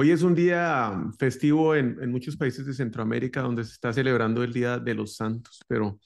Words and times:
Hoy 0.00 0.12
es 0.12 0.22
un 0.22 0.32
día 0.32 0.92
festivo 1.18 1.74
en, 1.74 2.08
muchos 2.12 2.36
países 2.36 2.64
de 2.64 2.72
Centroamérica 2.72 3.40
donde 3.40 3.64
se 3.64 3.72
está 3.72 3.92
celebrando 3.92 4.44
el 4.44 4.52
Día 4.52 4.78
de 4.78 4.94
los 4.94 5.16
Santos, 5.16 5.60
pero 5.66 5.98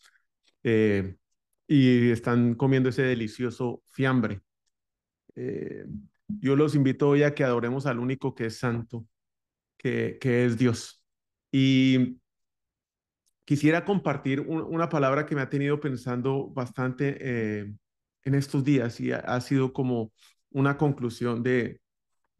eh, 0.62 1.16
y 1.66 2.10
están 2.10 2.54
comiendo 2.54 2.88
ese 2.88 3.02
delicioso 3.02 3.82
fiambre. 3.90 4.40
Eh, 5.34 5.84
yo 6.26 6.56
los 6.56 6.74
invito 6.74 7.10
hoy 7.10 7.22
a 7.22 7.34
que 7.34 7.44
adoremos 7.44 7.84
al 7.84 7.98
único 7.98 8.34
que 8.34 8.46
es 8.46 8.56
santo, 8.56 9.06
que, 9.76 10.16
que 10.18 10.46
es 10.46 10.56
Dios. 10.56 11.04
Y 11.50 12.18
quisiera 13.44 13.84
compartir 13.84 14.40
una 14.40 14.88
palabra 14.88 15.26
que 15.26 15.34
me 15.34 15.42
ha 15.42 15.50
tenido 15.50 15.80
pensando 15.80 16.48
bastante 16.48 17.18
eh, 17.20 17.74
en 18.24 18.34
estos 18.34 18.64
días 18.64 18.98
y 19.00 19.12
ha 19.12 19.40
sido 19.42 19.74
como 19.74 20.14
una 20.48 20.78
conclusión 20.78 21.42
de, 21.42 21.81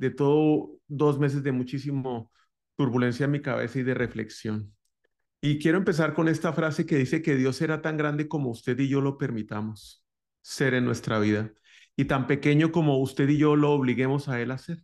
de 0.03 0.11
todo 0.11 0.81
dos 0.89 1.20
meses 1.20 1.45
de 1.45 1.53
muchísimo 1.53 2.33
turbulencia 2.77 3.25
en 3.27 3.31
mi 3.31 3.41
cabeza 3.41 3.78
y 3.78 3.84
de 3.84 3.95
reflexión. 3.95 4.75
Y 5.41 5.61
quiero 5.61 5.78
empezar 5.78 6.12
con 6.12 6.27
esta 6.27 6.53
frase 6.53 6.86
que 6.86 6.97
dice 6.97 7.22
que 7.22 7.36
Dios 7.36 7.55
será 7.55 7.83
tan 7.83 7.97
grande 7.97 8.27
como 8.27 8.50
usted 8.50 8.77
y 8.80 8.89
yo 8.89 9.00
lo 9.00 9.17
permitamos 9.17 10.05
ser 10.41 10.75
en 10.75 10.84
nuestra 10.84 11.20
vida 11.20 11.53
y 11.97 12.06
tan 12.06 12.27
pequeño 12.27 12.73
como 12.73 12.98
usted 12.98 13.28
y 13.28 13.39
yo 13.39 13.55
lo 13.55 13.70
obliguemos 13.70 14.28
a 14.28 14.41
Él 14.41 14.50
a 14.50 14.58
ser. 14.58 14.83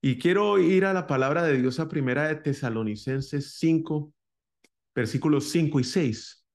Y 0.00 0.20
quiero 0.20 0.60
ir 0.60 0.84
a 0.84 0.92
la 0.92 1.08
palabra 1.08 1.42
de 1.42 1.60
Dios 1.60 1.80
a 1.80 1.88
primera 1.88 2.28
de 2.28 2.36
Tesalonicenses 2.36 3.54
5, 3.58 4.14
versículos 4.94 5.50
5 5.50 5.80
y 5.80 5.84
6. 5.84 6.46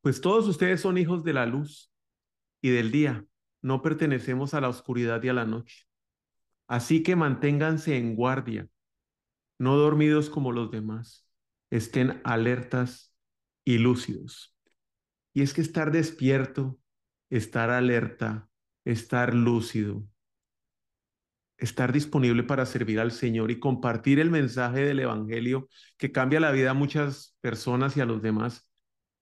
Pues 0.00 0.22
todos 0.22 0.48
ustedes 0.48 0.80
son 0.80 0.96
hijos 0.96 1.22
de 1.22 1.34
la 1.34 1.44
luz 1.44 1.92
y 2.62 2.70
del 2.70 2.90
día, 2.90 3.26
no 3.60 3.82
pertenecemos 3.82 4.54
a 4.54 4.62
la 4.62 4.70
oscuridad 4.70 5.22
y 5.22 5.28
a 5.28 5.34
la 5.34 5.44
noche. 5.44 5.89
Así 6.70 7.02
que 7.02 7.16
manténganse 7.16 7.96
en 7.96 8.14
guardia, 8.14 8.68
no 9.58 9.76
dormidos 9.76 10.30
como 10.30 10.52
los 10.52 10.70
demás. 10.70 11.26
Estén 11.68 12.20
alertas 12.22 13.12
y 13.64 13.78
lúcidos. 13.78 14.56
Y 15.34 15.42
es 15.42 15.52
que 15.52 15.62
estar 15.62 15.90
despierto, 15.90 16.78
estar 17.28 17.70
alerta, 17.70 18.48
estar 18.84 19.34
lúcido, 19.34 20.04
estar 21.58 21.92
disponible 21.92 22.44
para 22.44 22.64
servir 22.66 23.00
al 23.00 23.10
Señor 23.10 23.50
y 23.50 23.58
compartir 23.58 24.20
el 24.20 24.30
mensaje 24.30 24.84
del 24.84 25.00
Evangelio 25.00 25.68
que 25.98 26.12
cambia 26.12 26.38
la 26.38 26.52
vida 26.52 26.70
a 26.70 26.74
muchas 26.74 27.36
personas 27.40 27.96
y 27.96 28.00
a 28.00 28.06
los 28.06 28.22
demás, 28.22 28.70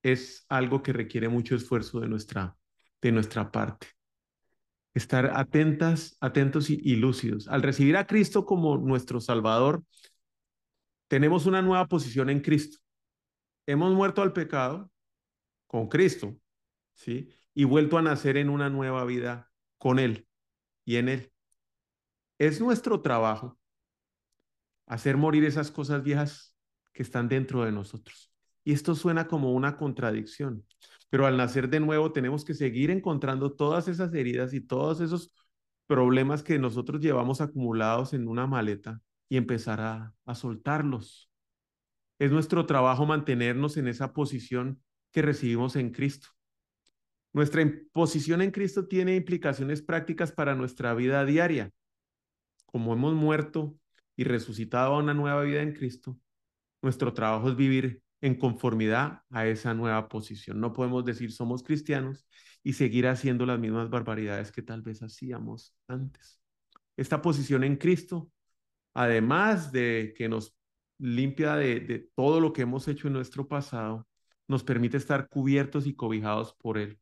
es 0.02 0.44
algo 0.50 0.82
que 0.82 0.92
requiere 0.92 1.30
mucho 1.30 1.56
esfuerzo 1.56 2.00
de 2.00 2.08
nuestra, 2.08 2.58
de 3.00 3.10
nuestra 3.10 3.50
parte 3.50 3.97
estar 4.94 5.32
atentas, 5.34 6.16
atentos 6.20 6.70
y, 6.70 6.96
lúcidos. 6.96 7.48
Al 7.48 7.62
recibir 7.62 7.96
a 7.96 8.06
Cristo 8.06 8.44
como 8.44 8.76
nuestro 8.78 9.20
Salvador, 9.20 9.82
tenemos 11.08 11.46
una 11.46 11.62
nueva 11.62 11.86
posición 11.86 12.30
en 12.30 12.40
Cristo. 12.40 12.78
Hemos 13.66 13.94
muerto 13.94 14.22
al 14.22 14.32
pecado 14.32 14.90
con 15.66 15.88
Cristo, 15.88 16.36
¿sí? 16.94 17.30
Y 17.54 17.64
vuelto 17.64 17.98
a 17.98 18.02
nacer 18.02 18.36
en 18.36 18.48
una 18.48 18.70
nueva 18.70 19.04
vida 19.04 19.50
con 19.78 19.98
Él 19.98 20.26
y 20.84 20.96
en 20.96 21.08
Él. 21.08 21.32
Es 22.38 22.60
nuestro 22.60 23.00
trabajo 23.00 23.58
hacer 24.86 25.16
morir 25.16 25.44
esas 25.44 25.70
cosas 25.70 26.02
viejas 26.02 26.56
que 26.92 27.02
están 27.02 27.28
dentro 27.28 27.64
de 27.64 27.72
nosotros. 27.72 28.32
Y 28.64 28.72
esto 28.72 28.94
suena 28.94 29.28
como 29.28 29.52
una 29.52 29.76
contradicción, 29.76 30.66
pero 31.10 31.26
al 31.26 31.36
nacer 31.36 31.68
de 31.68 31.80
nuevo 31.80 32.12
tenemos 32.12 32.44
que 32.44 32.54
seguir 32.54 32.90
encontrando 32.90 33.52
todas 33.52 33.88
esas 33.88 34.12
heridas 34.14 34.52
y 34.52 34.60
todos 34.60 35.00
esos 35.00 35.34
problemas 35.86 36.42
que 36.42 36.58
nosotros 36.58 37.00
llevamos 37.00 37.40
acumulados 37.40 38.12
en 38.12 38.28
una 38.28 38.46
maleta 38.46 39.00
y 39.28 39.36
empezar 39.36 39.80
a, 39.80 40.14
a 40.26 40.34
soltarlos. 40.34 41.30
Es 42.18 42.30
nuestro 42.30 42.66
trabajo 42.66 43.06
mantenernos 43.06 43.76
en 43.76 43.88
esa 43.88 44.12
posición 44.12 44.82
que 45.12 45.22
recibimos 45.22 45.76
en 45.76 45.90
Cristo. 45.90 46.28
Nuestra 47.32 47.64
posición 47.92 48.42
en 48.42 48.50
Cristo 48.50 48.86
tiene 48.86 49.14
implicaciones 49.14 49.82
prácticas 49.82 50.32
para 50.32 50.54
nuestra 50.54 50.94
vida 50.94 51.24
diaria. 51.24 51.70
Como 52.66 52.92
hemos 52.92 53.14
muerto 53.14 53.78
y 54.16 54.24
resucitado 54.24 54.94
a 54.94 54.98
una 54.98 55.14
nueva 55.14 55.42
vida 55.42 55.62
en 55.62 55.72
Cristo, 55.72 56.18
nuestro 56.82 57.12
trabajo 57.12 57.48
es 57.50 57.56
vivir 57.56 58.02
en 58.20 58.34
conformidad 58.34 59.22
a 59.30 59.46
esa 59.46 59.74
nueva 59.74 60.08
posición. 60.08 60.60
No 60.60 60.72
podemos 60.72 61.04
decir 61.04 61.32
somos 61.32 61.62
cristianos 61.62 62.26
y 62.62 62.72
seguir 62.72 63.06
haciendo 63.06 63.46
las 63.46 63.58
mismas 63.58 63.90
barbaridades 63.90 64.50
que 64.52 64.62
tal 64.62 64.82
vez 64.82 65.02
hacíamos 65.02 65.74
antes. 65.86 66.40
Esta 66.96 67.22
posición 67.22 67.62
en 67.62 67.76
Cristo, 67.76 68.30
además 68.94 69.70
de 69.70 70.14
que 70.16 70.28
nos 70.28 70.56
limpia 70.98 71.54
de, 71.54 72.10
todo 72.16 72.40
lo 72.40 72.52
que 72.52 72.62
hemos 72.62 72.88
hecho 72.88 73.06
en 73.06 73.14
nuestro 73.14 73.46
pasado, 73.46 74.08
nos 74.48 74.64
permite 74.64 74.96
estar 74.96 75.28
cubiertos 75.28 75.86
y 75.86 75.94
cobijados 75.94 76.54
por 76.54 76.78
Él 76.78 76.98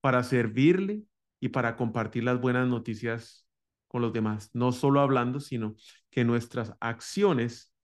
para 0.00 0.22
servirle 0.22 1.04
y 1.40 1.48
para 1.48 1.76
compartir 1.76 2.22
las 2.24 2.40
buenas 2.40 2.68
noticias 2.68 3.46
con 3.88 4.02
los 4.02 4.12
demás, 4.12 4.50
no 4.54 4.72
solo 4.72 5.00
hablando, 5.00 5.40
sino 5.40 5.74
que 6.10 6.24
nuestras 6.24 6.74
acciones 6.80 7.74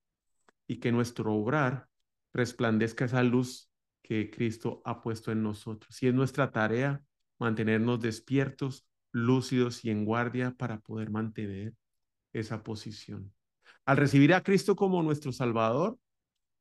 y 0.66 0.78
que 0.78 0.92
nuestro 0.92 1.34
obrar 1.34 1.87
resplandezca 2.32 3.06
esa 3.06 3.22
luz 3.22 3.70
que 4.02 4.30
Cristo 4.30 4.80
ha 4.84 5.02
puesto 5.02 5.32
en 5.32 5.42
nosotros. 5.42 6.02
Y 6.02 6.08
es 6.08 6.14
nuestra 6.14 6.50
tarea 6.50 7.02
mantenernos 7.38 8.00
despiertos, 8.00 8.86
lúcidos 9.12 9.84
y 9.84 9.90
en 9.90 10.04
guardia 10.04 10.54
para 10.56 10.80
poder 10.80 11.10
mantener 11.10 11.74
esa 12.32 12.62
posición. 12.62 13.32
Al 13.84 13.96
recibir 13.96 14.34
a 14.34 14.42
Cristo 14.42 14.76
como 14.76 15.02
nuestro 15.02 15.32
Salvador, 15.32 15.98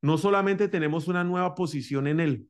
no 0.02 0.18
solamente 0.18 0.68
tenemos 0.68 1.08
una 1.08 1.24
nueva 1.24 1.56
posición 1.56 2.08
en 2.08 2.20
Él, 2.20 2.50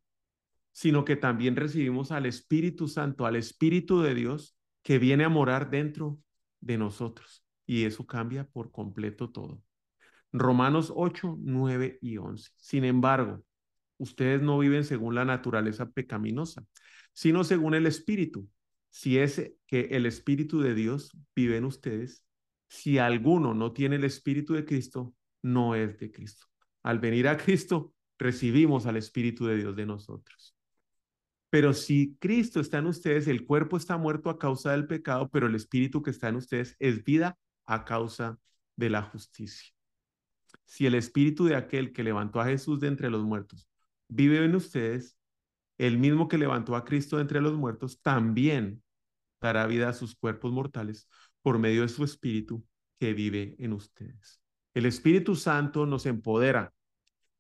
sino 0.72 1.06
que 1.06 1.16
también 1.16 1.56
recibimos 1.56 2.12
al 2.12 2.26
Espíritu 2.26 2.88
Santo, 2.88 3.26
al 3.26 3.36
Espíritu 3.36 4.02
de 4.02 4.14
Dios 4.14 4.56
que 4.84 5.00
viene 5.00 5.24
a 5.24 5.30
morar 5.30 5.70
dentro 5.70 6.20
de 6.60 6.78
nosotros. 6.78 7.44
Y 7.66 7.86
eso 7.86 8.06
cambia 8.06 8.48
por 8.48 8.72
completo 8.72 9.30
todo. 9.30 9.62
Romanos 10.34 10.92
8, 10.96 11.38
9 11.40 12.00
y 12.02 12.18
11. 12.18 12.52
Sin 12.58 12.84
embargo, 12.84 13.44
ustedes 13.98 14.42
no 14.42 14.60
viven 14.60 14.84
según 14.84 15.16
la 15.16 15.26
naturaleza 15.26 15.90
pecaminosa, 15.90 16.66
sino 17.14 17.44
según 17.44 17.74
el 17.74 17.86
Espíritu. 17.86 18.48
Si 18.90 19.18
es 19.18 19.54
que 19.68 19.82
el 19.92 20.06
Espíritu 20.06 20.62
de 20.62 20.74
Dios 20.74 21.12
vive 21.36 21.58
en 21.58 21.66
ustedes, 21.66 22.24
si 22.68 22.98
alguno 22.98 23.54
no 23.54 23.72
tiene 23.74 23.96
el 23.96 24.04
Espíritu 24.04 24.54
de 24.54 24.66
Cristo, 24.66 25.14
no 25.42 25.76
es 25.76 25.98
de 26.00 26.12
Cristo. 26.12 26.48
Al 26.84 27.00
venir 27.00 27.28
a 27.28 27.38
Cristo, 27.38 27.94
recibimos 28.18 28.86
al 28.86 28.98
Espíritu 28.98 29.46
de 29.46 29.58
Dios 29.58 29.76
de 29.76 29.86
nosotros. 29.86 30.56
Pero 31.50 31.74
si 31.74 32.18
Cristo 32.20 32.60
está 32.60 32.80
en 32.80 32.88
ustedes, 32.88 33.28
el 33.28 33.46
cuerpo 33.46 33.78
está 33.78 33.98
muerto 33.98 34.30
a 34.30 34.38
causa 34.38 34.72
del 34.72 34.86
pecado, 34.86 35.30
pero 35.30 35.48
el 35.48 35.56
Espíritu 35.56 36.02
que 36.02 36.12
está 36.12 36.28
en 36.28 36.36
ustedes 36.36 36.76
es 36.80 37.04
vida 37.06 37.38
a 37.66 37.86
causa 37.86 38.38
de 38.76 38.90
la 38.90 39.02
justicia 39.02 39.77
si 40.66 40.86
el 40.86 40.96
espíritu 40.96 41.46
de 41.46 41.56
aquel 41.56 41.94
que 41.94 42.04
levantó 42.04 42.42
a 42.42 42.46
Jesús 42.46 42.80
de 42.80 42.88
entre 42.88 43.10
los 43.10 43.24
muertos 43.24 43.68
vive 44.08 44.44
en 44.44 44.56
ustedes, 44.56 45.18
el 45.78 45.98
mismo 45.98 46.28
que 46.28 46.38
levantó 46.38 46.76
a 46.76 46.86
Cristo 46.86 47.18
de 47.18 47.24
entre 47.24 47.42
los 47.42 47.54
muertos 47.54 48.02
también 48.02 48.82
dará 49.40 49.68
vida 49.68 49.90
a 49.90 49.94
sus 49.94 50.16
cuerpos 50.16 50.52
mortales 50.52 51.08
por 51.42 51.60
medio 51.60 51.84
de 51.84 51.90
su 51.90 52.04
espíritu 52.04 52.66
que 53.00 53.14
vive 53.14 53.56
en 53.60 53.74
ustedes. 53.74 54.42
El 54.74 54.86
Espíritu 54.86 55.36
Santo 55.36 55.86
nos 55.86 56.06
empodera, 56.06 56.74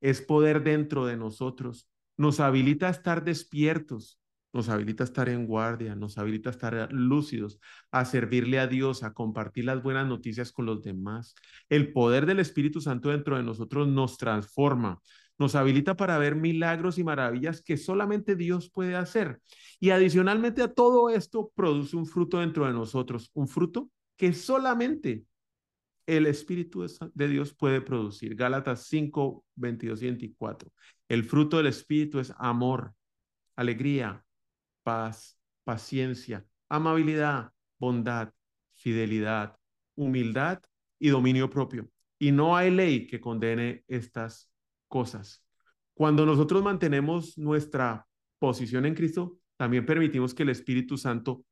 es 0.01 0.21
poder 0.21 0.63
dentro 0.63 1.05
de 1.05 1.17
nosotros, 1.17 1.87
nos 2.15 2.39
habilita 2.39 2.87
a 2.87 2.91
estar 2.91 3.23
despiertos, 3.23 4.19
nos 4.57 4.69
habilita 4.69 5.03
a 5.03 5.05
estar 5.05 5.29
en 5.29 5.45
guardia, 5.45 5.95
nos 5.95 6.17
habilita 6.17 6.49
a 6.49 6.51
estar 6.51 6.89
lúcidos, 6.91 7.59
a 7.91 8.05
servirle 8.05 8.57
a 8.59 8.65
Dios, 8.65 9.03
a 9.03 9.13
compartir 9.13 9.65
las 9.65 9.83
buenas 9.83 10.07
noticias 10.07 10.51
con 10.51 10.65
los 10.65 10.81
demás. 10.81 11.35
El 11.69 11.93
poder 11.93 12.25
del 12.25 12.39
Espíritu 12.39 12.81
Santo 12.81 13.09
dentro 13.09 13.37
de 13.37 13.43
nosotros 13.43 13.87
nos 13.87 14.17
transforma, 14.17 14.99
nos 15.37 15.53
habilita 15.53 15.95
para 15.95 16.17
ver 16.17 16.35
milagros 16.35 16.97
y 16.97 17.03
maravillas 17.03 17.61
que 17.61 17.77
solamente 17.77 18.35
Dios 18.35 18.71
puede 18.71 18.95
hacer. 18.95 19.39
Y 19.79 19.91
adicionalmente 19.91 20.63
a 20.63 20.73
todo 20.73 21.11
esto, 21.11 21.51
produce 21.53 21.95
un 21.95 22.07
fruto 22.07 22.39
dentro 22.39 22.65
de 22.65 22.73
nosotros, 22.73 23.29
un 23.35 23.47
fruto 23.47 23.91
que 24.17 24.33
solamente 24.33 25.23
el 26.07 26.25
Espíritu 26.25 26.83
de 27.13 27.27
Dios 27.27 27.53
puede 27.53 27.81
producir. 27.81 28.35
Gálatas 28.35 28.87
5, 28.87 29.45
22 29.53 30.01
y 30.01 30.05
24. 30.05 30.71
El 31.09 31.23
fruto 31.23 31.57
del 31.57 31.67
Espíritu 31.67 32.19
es 32.19 32.33
amor, 32.39 32.95
alegría, 33.55 34.23
paz, 34.87 35.37
paciencia, 35.65 36.45
amabilidad, 36.69 37.51
bondad, 37.77 38.31
fidelidad, 38.71 39.57
humildad 39.95 40.61
y 40.97 41.09
dominio 41.09 41.49
propio. 41.49 41.89
Y 42.17 42.31
no 42.31 42.55
hay 42.55 42.71
ley 42.71 43.05
que 43.05 43.19
condene 43.19 43.83
estas 43.89 44.49
cosas. 44.87 45.43
Cuando 45.93 46.25
nosotros 46.25 46.63
mantenemos 46.63 47.37
nuestra 47.37 48.07
posición 48.39 48.85
en 48.85 48.95
Cristo, 48.95 49.37
también 49.57 49.85
permitimos 49.85 50.33
que 50.33 50.43
el 50.43 50.51
Espíritu 50.51 50.97
Santo 50.97 51.43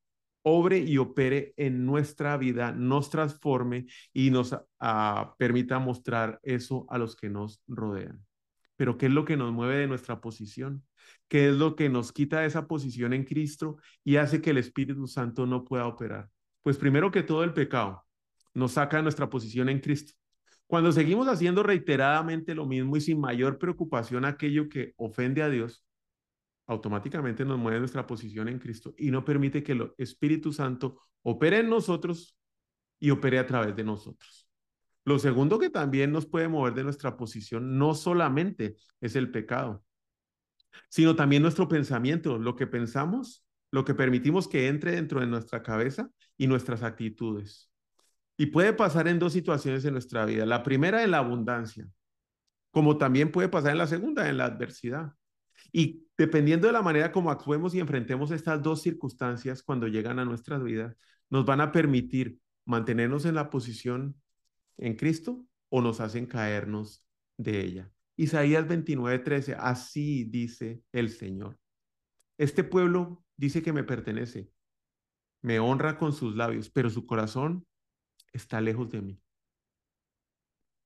obre 0.44 0.78
y 0.78 0.98
opere 0.98 1.54
en 1.58 1.86
nuestra 1.86 2.38
vida, 2.38 2.72
nos 2.72 3.10
transforme 3.10 3.88
y 4.14 4.32
nos 4.32 4.56
ah, 4.80 5.36
permita 5.38 5.78
mostrar 5.80 6.40
eso 6.42 6.86
a 6.90 6.98
los 6.98 7.18
que 7.18 7.30
nos 7.30 7.62
rodean. 7.68 8.26
Pero 8.78 8.98
¿qué 8.98 9.08
es 9.08 9.12
lo 9.12 9.26
que 9.26 9.36
nos 9.36 9.52
mueve 9.52 9.76
de 9.76 9.88
nuestra 9.88 10.22
posición? 10.22 10.86
¿Qué 11.28 11.50
es 11.50 11.56
lo 11.56 11.76
que 11.76 11.90
nos 11.90 12.12
quita 12.12 12.46
esa 12.46 12.68
posición 12.68 13.14
en 13.14 13.24
Cristo 13.24 13.78
y 14.04 14.18
hace 14.18 14.42
que 14.42 14.52
el 14.52 14.58
Espíritu 14.58 15.08
Santo 15.08 15.46
no 15.46 15.66
pueda 15.66 15.88
operar? 15.88 16.30
Pues 16.62 16.78
primero 16.78 17.12
que 17.12 17.24
todo 17.24 17.44
el 17.44 17.54
pecado 17.54 18.04
nos 18.54 18.74
saca 18.74 18.98
de 18.98 19.04
nuestra 19.04 19.30
posición 19.30 19.70
en 19.70 19.80
Cristo. 19.80 20.14
Cuando 20.68 20.92
seguimos 20.92 21.28
haciendo 21.28 21.62
reiteradamente 21.62 22.56
lo 22.56 22.66
mismo 22.66 22.98
y 22.98 23.02
sin 23.02 23.20
mayor 23.20 23.60
preocupación 23.60 24.26
aquello 24.26 24.68
que 24.68 24.94
ofende 24.98 25.44
a 25.44 25.50
Dios, 25.50 25.86
automáticamente 26.68 27.46
nos 27.46 27.60
mueve 27.60 27.80
nuestra 27.80 28.08
posición 28.08 28.48
en 28.48 28.60
Cristo 28.60 28.96
y 28.98 29.12
no 29.12 29.24
permite 29.24 29.64
que 29.64 29.74
el 29.74 29.92
Espíritu 29.98 30.52
Santo 30.52 31.00
opere 31.22 31.60
en 31.60 31.70
nosotros 31.70 32.36
y 33.00 33.12
opere 33.12 33.38
a 33.38 33.46
través 33.46 33.76
de 33.76 33.84
nosotros. 33.84 34.50
Lo 35.04 35.20
segundo 35.20 35.60
que 35.60 35.70
también 35.70 36.12
nos 36.12 36.26
puede 36.26 36.48
mover 36.48 36.74
de 36.74 36.84
nuestra 36.84 37.16
posición 37.16 37.78
no 37.78 37.94
solamente 37.94 38.76
es 39.02 39.16
el 39.16 39.30
pecado, 39.30 39.85
sino 40.90 41.16
también 41.16 41.42
nuestro 41.42 41.68
pensamiento, 41.68 42.38
lo 42.38 42.56
que 42.56 42.68
pensamos, 42.68 43.46
lo 43.72 43.86
que 43.86 43.94
permitimos 43.94 44.48
que 44.48 44.68
entre 44.68 44.92
dentro 44.92 45.20
de 45.20 45.28
nuestra 45.28 45.62
cabeza 45.62 46.10
y 46.38 46.48
nuestras 46.48 46.84
actitudes. 46.84 47.70
Y 48.38 48.48
puede 48.48 48.74
pasar 48.74 49.08
en 49.08 49.20
dos 49.20 49.34
situaciones 49.34 49.86
en 49.86 49.94
nuestra 49.94 50.26
vida. 50.26 50.46
La 50.46 50.64
primera 50.64 51.04
en 51.04 51.12
la 51.12 51.20
abundancia, 51.20 51.88
como 52.72 52.98
también 52.98 53.32
puede 53.32 53.50
pasar 53.50 53.72
en 53.72 53.78
la 53.78 53.88
segunda, 53.88 54.30
en 54.30 54.38
la 54.38 54.46
adversidad. 54.46 55.14
Y 55.72 56.06
dependiendo 56.18 56.68
de 56.68 56.74
la 56.74 56.82
manera 56.82 57.12
como 57.12 57.32
actuemos 57.32 57.74
y 57.74 57.80
enfrentemos 57.80 58.32
estas 58.32 58.62
dos 58.62 58.82
circunstancias 58.82 59.64
cuando 59.64 59.88
llegan 59.88 60.20
a 60.20 60.26
nuestras 60.26 60.64
vidas, 60.64 60.96
nos 61.30 61.46
van 61.46 61.62
a 61.62 61.72
permitir 61.72 62.40
mantenernos 62.66 63.26
en 63.26 63.36
la 63.36 63.50
posición 63.50 64.16
en 64.78 64.96
Cristo 64.96 65.46
o 65.70 65.82
nos 65.82 66.00
hacen 66.00 66.26
caernos 66.26 67.08
de 67.38 67.62
ella. 67.62 67.92
Isaías 68.18 68.68
29:13, 68.68 69.56
así 69.60 70.24
dice 70.26 70.84
el 70.92 71.10
Señor. 71.10 71.58
Este 72.38 72.64
pueblo 72.64 73.24
dice 73.38 73.62
que 73.62 73.74
me 73.74 73.84
pertenece, 73.84 74.52
me 75.42 75.60
honra 75.60 75.98
con 75.98 76.14
sus 76.14 76.36
labios, 76.36 76.70
pero 76.70 76.90
su 76.90 77.06
corazón 77.06 77.66
está 78.34 78.62
lejos 78.62 78.90
de 78.90 79.02
mí. 79.02 79.22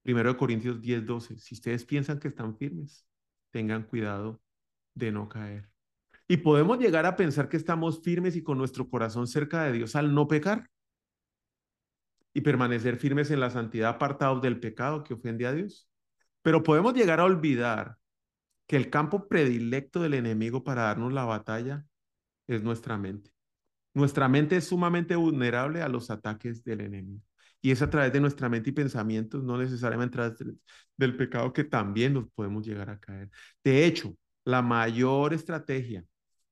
Primero 0.03 0.33
de 0.33 0.37
Corintios 0.37 0.81
10:12, 0.81 1.37
si 1.37 1.55
ustedes 1.55 1.85
piensan 1.85 2.19
que 2.19 2.27
están 2.27 2.57
firmes, 2.57 3.07
tengan 3.51 3.83
cuidado 3.83 4.41
de 4.95 5.11
no 5.11 5.29
caer. 5.29 5.69
Y 6.27 6.37
podemos 6.37 6.77
llegar 6.77 7.05
a 7.05 7.15
pensar 7.15 7.49
que 7.49 7.57
estamos 7.57 8.01
firmes 8.01 8.35
y 8.35 8.43
con 8.43 8.57
nuestro 8.57 8.87
corazón 8.89 9.27
cerca 9.27 9.63
de 9.63 9.73
Dios 9.73 9.95
al 9.95 10.13
no 10.13 10.27
pecar 10.27 10.69
y 12.33 12.41
permanecer 12.41 12.97
firmes 12.97 13.31
en 13.31 13.39
la 13.39 13.49
santidad 13.49 13.89
apartados 13.89 14.41
del 14.41 14.59
pecado 14.59 15.03
que 15.03 15.15
ofende 15.15 15.47
a 15.47 15.53
Dios. 15.53 15.88
Pero 16.41 16.63
podemos 16.63 16.93
llegar 16.93 17.19
a 17.19 17.25
olvidar 17.25 17.97
que 18.67 18.77
el 18.77 18.89
campo 18.89 19.27
predilecto 19.27 20.01
del 20.01 20.13
enemigo 20.13 20.63
para 20.63 20.83
darnos 20.83 21.11
la 21.13 21.25
batalla 21.25 21.85
es 22.47 22.63
nuestra 22.63 22.97
mente. 22.97 23.31
Nuestra 23.93 24.27
mente 24.29 24.57
es 24.57 24.65
sumamente 24.67 25.15
vulnerable 25.15 25.81
a 25.81 25.89
los 25.89 26.09
ataques 26.11 26.63
del 26.63 26.81
enemigo. 26.81 27.21
Y 27.61 27.71
es 27.71 27.81
a 27.81 27.89
través 27.89 28.13
de 28.13 28.21
nuestra 28.21 28.47
mente 28.47 28.69
y 28.69 28.73
pensamientos, 28.73 29.43
no 29.43 29.57
necesariamente 29.57 30.21
a 30.21 30.33
través 30.33 30.55
del 30.95 31.17
pecado, 31.17 31.51
que 31.51 31.65
también 31.65 32.13
nos 32.13 32.29
podemos 32.31 32.65
llegar 32.65 32.89
a 32.89 32.99
caer. 32.99 33.29
De 33.63 33.85
hecho, 33.85 34.15
la 34.45 34.61
mayor 34.61 35.33
estrategia 35.33 36.05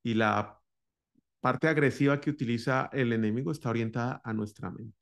y 0.04 0.14
la 0.16 0.60
parte 1.40 1.68
agresiva 1.68 2.20
que 2.20 2.30
utiliza 2.30 2.90
el 2.92 3.14
enemigo 3.14 3.52
está 3.52 3.70
orientada 3.70 4.22
a 4.24 4.34
nuestra 4.34 4.70
mente. 4.72 4.98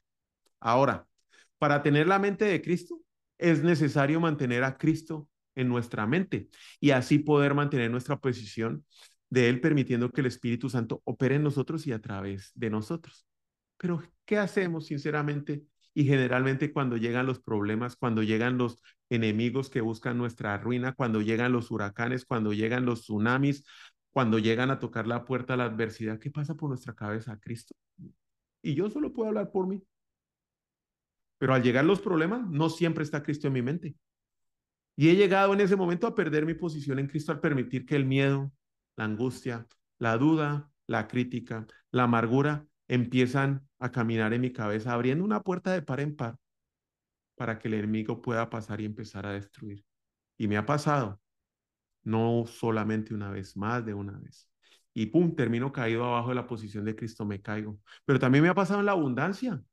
Ahora, 0.59 1.07
para 1.57 1.81
tener 1.81 2.07
la 2.07 2.19
mente 2.19 2.45
de 2.45 2.61
Cristo, 2.61 2.99
es 3.37 3.63
necesario 3.63 4.19
mantener 4.19 4.63
a 4.63 4.77
Cristo 4.77 5.27
en 5.55 5.69
nuestra 5.69 6.05
mente 6.05 6.49
y 6.79 6.91
así 6.91 7.19
poder 7.19 7.53
mantener 7.53 7.91
nuestra 7.91 8.17
posición 8.19 8.85
de 9.29 9.49
Él, 9.49 9.61
permitiendo 9.61 10.11
que 10.11 10.21
el 10.21 10.27
Espíritu 10.27 10.69
Santo 10.69 11.01
opere 11.05 11.35
en 11.35 11.43
nosotros 11.43 11.87
y 11.87 11.91
a 11.91 12.01
través 12.01 12.51
de 12.55 12.69
nosotros. 12.69 13.25
Pero, 13.77 14.01
¿qué 14.25 14.37
hacemos 14.37 14.87
sinceramente 14.87 15.63
y 15.93 16.05
generalmente 16.05 16.73
cuando 16.73 16.97
llegan 16.97 17.25
los 17.25 17.39
problemas, 17.39 17.95
cuando 17.95 18.21
llegan 18.21 18.57
los 18.57 18.81
enemigos 19.09 19.69
que 19.69 19.81
buscan 19.81 20.17
nuestra 20.17 20.57
ruina, 20.57 20.93
cuando 20.93 21.21
llegan 21.21 21.53
los 21.53 21.71
huracanes, 21.71 22.25
cuando 22.25 22.51
llegan 22.51 22.85
los 22.85 23.03
tsunamis, 23.03 23.63
cuando 24.11 24.37
llegan 24.39 24.71
a 24.71 24.79
tocar 24.79 25.07
la 25.07 25.25
puerta 25.25 25.53
a 25.53 25.57
la 25.57 25.65
adversidad, 25.65 26.19
¿qué 26.19 26.31
pasa 26.31 26.55
por 26.55 26.69
nuestra 26.69 26.93
cabeza? 26.93 27.39
Cristo. 27.39 27.73
Y 28.61 28.75
yo 28.75 28.89
solo 28.89 29.13
puedo 29.13 29.29
hablar 29.29 29.51
por 29.51 29.67
mí. 29.67 29.81
Pero 31.45 31.53
al 31.53 31.61
llegar 31.61 31.85
los 31.85 32.01
problemas, 32.01 32.49
no 32.49 32.71
siempre 32.71 33.03
está 33.03 33.21
Cristo 33.21 33.45
en 33.45 33.53
mi 33.53 33.61
mente. 33.61 33.95
Y 34.95 35.09
he 35.09 35.15
llegado 35.15 35.53
en 35.53 35.61
ese 35.61 35.75
momento 35.75 36.07
a 36.07 36.15
perder 36.15 36.43
mi 36.43 36.55
posición 36.55 36.97
en 36.97 37.05
Cristo 37.05 37.31
al 37.31 37.39
permitir 37.39 37.85
que 37.85 37.95
el 37.95 38.03
miedo, 38.03 38.51
la 38.95 39.03
angustia, 39.03 39.67
la 39.99 40.17
duda, 40.17 40.71
la 40.87 41.07
crítica, 41.07 41.67
la 41.91 42.05
amargura 42.05 42.65
empiezan 42.87 43.69
a 43.77 43.91
caminar 43.91 44.33
en 44.33 44.41
mi 44.41 44.53
cabeza, 44.53 44.91
abriendo 44.91 45.23
una 45.23 45.43
puerta 45.43 45.71
de 45.71 45.83
par 45.83 45.99
en 45.99 46.15
par 46.15 46.39
para 47.35 47.59
que 47.59 47.67
el 47.67 47.75
enemigo 47.75 48.23
pueda 48.23 48.49
pasar 48.49 48.81
y 48.81 48.85
empezar 48.85 49.27
a 49.27 49.33
destruir. 49.33 49.85
Y 50.39 50.47
me 50.47 50.57
ha 50.57 50.65
pasado, 50.65 51.21
no 52.01 52.45
solamente 52.47 53.13
una 53.13 53.29
vez, 53.29 53.55
más 53.55 53.85
de 53.85 53.93
una 53.93 54.17
vez. 54.17 54.49
Y 54.95 55.05
pum, 55.05 55.35
termino 55.35 55.71
caído 55.71 56.05
abajo 56.05 56.29
de 56.29 56.35
la 56.37 56.47
posición 56.47 56.85
de 56.85 56.95
Cristo, 56.95 57.23
me 57.23 57.39
caigo. 57.39 57.77
Pero 58.03 58.17
también 58.17 58.43
me 58.43 58.49
ha 58.49 58.55
pasado 58.55 58.79
en 58.79 58.87
la 58.87 58.93
abundancia. 58.93 59.63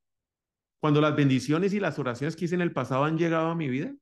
Cuando 0.82 1.00
las 1.00 1.14
bendiciones 1.14 1.72
y 1.74 1.78
las 1.78 2.00
oraciones 2.00 2.34
que 2.34 2.46
hice 2.46 2.56
en 2.56 2.60
el 2.60 2.72
pasado 2.72 3.04
han 3.04 3.16
llegado 3.16 3.46
a 3.46 3.54
mi 3.54 3.68
vida, 3.68 3.94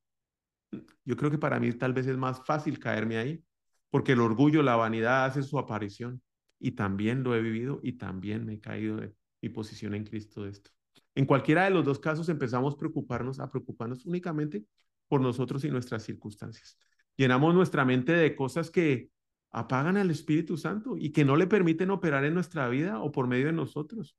yo 1.05 1.15
creo 1.15 1.29
que 1.29 1.37
para 1.37 1.59
mí 1.59 1.71
tal 1.73 1.93
vez 1.93 2.07
es 2.07 2.17
más 2.17 2.43
fácil 2.43 2.79
caerme 2.79 3.17
ahí, 3.17 3.45
porque 3.91 4.13
el 4.13 4.19
orgullo, 4.19 4.63
la 4.63 4.75
vanidad 4.75 5.25
hace 5.25 5.43
su 5.43 5.59
aparición 5.59 6.23
y 6.57 6.71
también 6.71 7.21
lo 7.21 7.35
he 7.35 7.41
vivido 7.43 7.79
y 7.83 7.99
también 7.99 8.47
me 8.47 8.55
he 8.55 8.59
caído 8.59 8.97
de 8.97 9.13
mi 9.43 9.49
posición 9.49 9.93
en 9.93 10.05
Cristo 10.05 10.43
de 10.43 10.49
esto. 10.49 10.71
En 11.13 11.27
cualquiera 11.27 11.65
de 11.65 11.69
los 11.69 11.85
dos 11.85 11.99
casos 11.99 12.27
empezamos 12.29 12.73
a 12.73 12.77
preocuparnos, 12.77 13.39
a 13.39 13.51
preocuparnos 13.51 14.03
únicamente 14.07 14.65
por 15.07 15.21
nosotros 15.21 15.63
y 15.63 15.69
nuestras 15.69 16.01
circunstancias. 16.01 16.79
Llenamos 17.15 17.53
nuestra 17.53 17.85
mente 17.85 18.11
de 18.11 18.35
cosas 18.35 18.71
que 18.71 19.11
apagan 19.51 19.97
al 19.97 20.09
Espíritu 20.09 20.57
Santo 20.57 20.97
y 20.97 21.11
que 21.11 21.25
no 21.25 21.35
le 21.35 21.45
permiten 21.45 21.91
operar 21.91 22.25
en 22.25 22.33
nuestra 22.33 22.67
vida 22.69 22.99
o 23.03 23.11
por 23.11 23.27
medio 23.27 23.45
de 23.45 23.53
nosotros. 23.53 24.17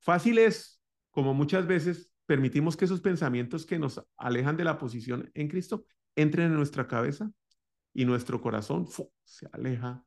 Fácil 0.00 0.38
es, 0.38 0.79
como 1.10 1.34
muchas 1.34 1.66
veces 1.66 2.10
permitimos 2.26 2.76
que 2.76 2.84
esos 2.84 3.00
pensamientos 3.00 3.66
que 3.66 3.78
nos 3.78 4.00
alejan 4.16 4.56
de 4.56 4.64
la 4.64 4.78
posición 4.78 5.30
en 5.34 5.48
Cristo 5.48 5.84
entren 6.14 6.46
en 6.46 6.54
nuestra 6.54 6.86
cabeza 6.86 7.30
y 7.92 8.04
nuestro 8.04 8.40
corazón 8.40 8.86
se 9.24 9.48
aleja 9.52 10.04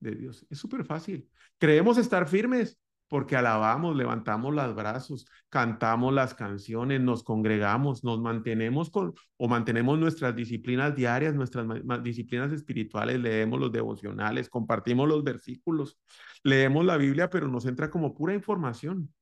de 0.00 0.14
Dios. 0.14 0.46
Es 0.50 0.58
súper 0.58 0.84
fácil. 0.84 1.28
Creemos 1.58 1.96
estar 1.96 2.28
firmes 2.28 2.78
porque 3.12 3.36
alabamos, 3.36 3.94
levantamos 3.94 4.54
los 4.54 4.74
brazos, 4.74 5.26
cantamos 5.50 6.14
las 6.14 6.32
canciones, 6.32 6.98
nos 6.98 7.22
congregamos, 7.22 8.04
nos 8.04 8.20
mantenemos 8.22 8.88
con 8.88 9.12
o 9.36 9.48
mantenemos 9.48 9.98
nuestras 9.98 10.34
disciplinas 10.34 10.96
diarias, 10.96 11.34
nuestras 11.34 11.66
disciplinas 12.02 12.52
espirituales, 12.52 13.20
leemos 13.20 13.60
los 13.60 13.70
devocionales, 13.70 14.48
compartimos 14.48 15.06
los 15.06 15.22
versículos, 15.22 15.98
leemos 16.42 16.86
la 16.86 16.96
Biblia, 16.96 17.28
pero 17.28 17.48
nos 17.48 17.66
entra 17.66 17.90
como 17.90 18.14
pura 18.14 18.32
información. 18.32 19.12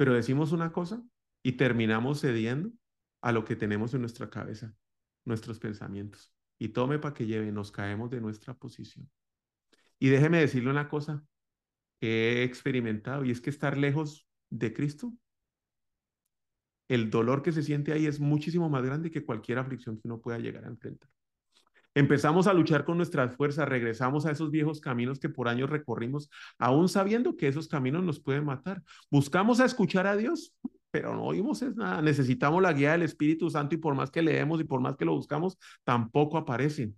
Pero 0.00 0.14
decimos 0.14 0.52
una 0.52 0.72
cosa 0.72 1.04
y 1.42 1.58
terminamos 1.58 2.22
cediendo 2.22 2.72
a 3.20 3.32
lo 3.32 3.44
que 3.44 3.54
tenemos 3.54 3.92
en 3.92 4.00
nuestra 4.00 4.30
cabeza, 4.30 4.74
nuestros 5.26 5.58
pensamientos. 5.58 6.34
Y 6.58 6.68
tome 6.68 6.98
para 6.98 7.12
que 7.12 7.26
lleve, 7.26 7.52
nos 7.52 7.70
caemos 7.70 8.08
de 8.08 8.22
nuestra 8.22 8.54
posición. 8.54 9.10
Y 9.98 10.08
déjeme 10.08 10.40
decirle 10.40 10.70
una 10.70 10.88
cosa 10.88 11.22
que 12.00 12.38
he 12.38 12.44
experimentado 12.44 13.26
y 13.26 13.30
es 13.30 13.42
que 13.42 13.50
estar 13.50 13.76
lejos 13.76 14.26
de 14.48 14.72
Cristo, 14.72 15.12
el 16.88 17.10
dolor 17.10 17.42
que 17.42 17.52
se 17.52 17.62
siente 17.62 17.92
ahí 17.92 18.06
es 18.06 18.20
muchísimo 18.20 18.70
más 18.70 18.82
grande 18.82 19.10
que 19.10 19.26
cualquier 19.26 19.58
aflicción 19.58 19.96
que 19.96 20.08
uno 20.08 20.22
pueda 20.22 20.38
llegar 20.38 20.64
a 20.64 20.68
enfrentar. 20.68 21.10
Empezamos 21.94 22.46
a 22.46 22.54
luchar 22.54 22.84
con 22.84 22.96
nuestras 22.96 23.34
fuerzas, 23.34 23.68
regresamos 23.68 24.24
a 24.24 24.30
esos 24.30 24.50
viejos 24.50 24.80
caminos 24.80 25.18
que 25.18 25.28
por 25.28 25.48
años 25.48 25.68
recorrimos, 25.68 26.30
aún 26.58 26.88
sabiendo 26.88 27.36
que 27.36 27.48
esos 27.48 27.66
caminos 27.66 28.04
nos 28.04 28.20
pueden 28.20 28.44
matar. 28.44 28.82
Buscamos 29.10 29.58
a 29.58 29.64
escuchar 29.64 30.06
a 30.06 30.16
Dios, 30.16 30.54
pero 30.92 31.14
no 31.14 31.24
oímos 31.24 31.62
nada. 31.74 32.00
Necesitamos 32.00 32.62
la 32.62 32.72
guía 32.72 32.92
del 32.92 33.02
Espíritu 33.02 33.50
Santo 33.50 33.74
y 33.74 33.78
por 33.78 33.94
más 33.94 34.10
que 34.10 34.22
leemos 34.22 34.60
y 34.60 34.64
por 34.64 34.80
más 34.80 34.96
que 34.96 35.04
lo 35.04 35.14
buscamos, 35.14 35.58
tampoco 35.82 36.38
aparecen. 36.38 36.96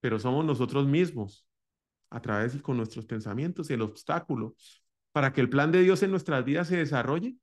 Pero 0.00 0.18
somos 0.18 0.44
nosotros 0.44 0.86
mismos, 0.86 1.46
a 2.10 2.20
través 2.20 2.54
y 2.54 2.60
con 2.60 2.76
nuestros 2.76 3.06
pensamientos, 3.06 3.70
el 3.70 3.82
obstáculo 3.82 4.54
para 5.12 5.32
que 5.32 5.40
el 5.40 5.50
plan 5.50 5.70
de 5.70 5.82
Dios 5.82 6.02
en 6.02 6.10
nuestras 6.10 6.44
vidas 6.44 6.68
se 6.68 6.76
desarrolle 6.76 7.36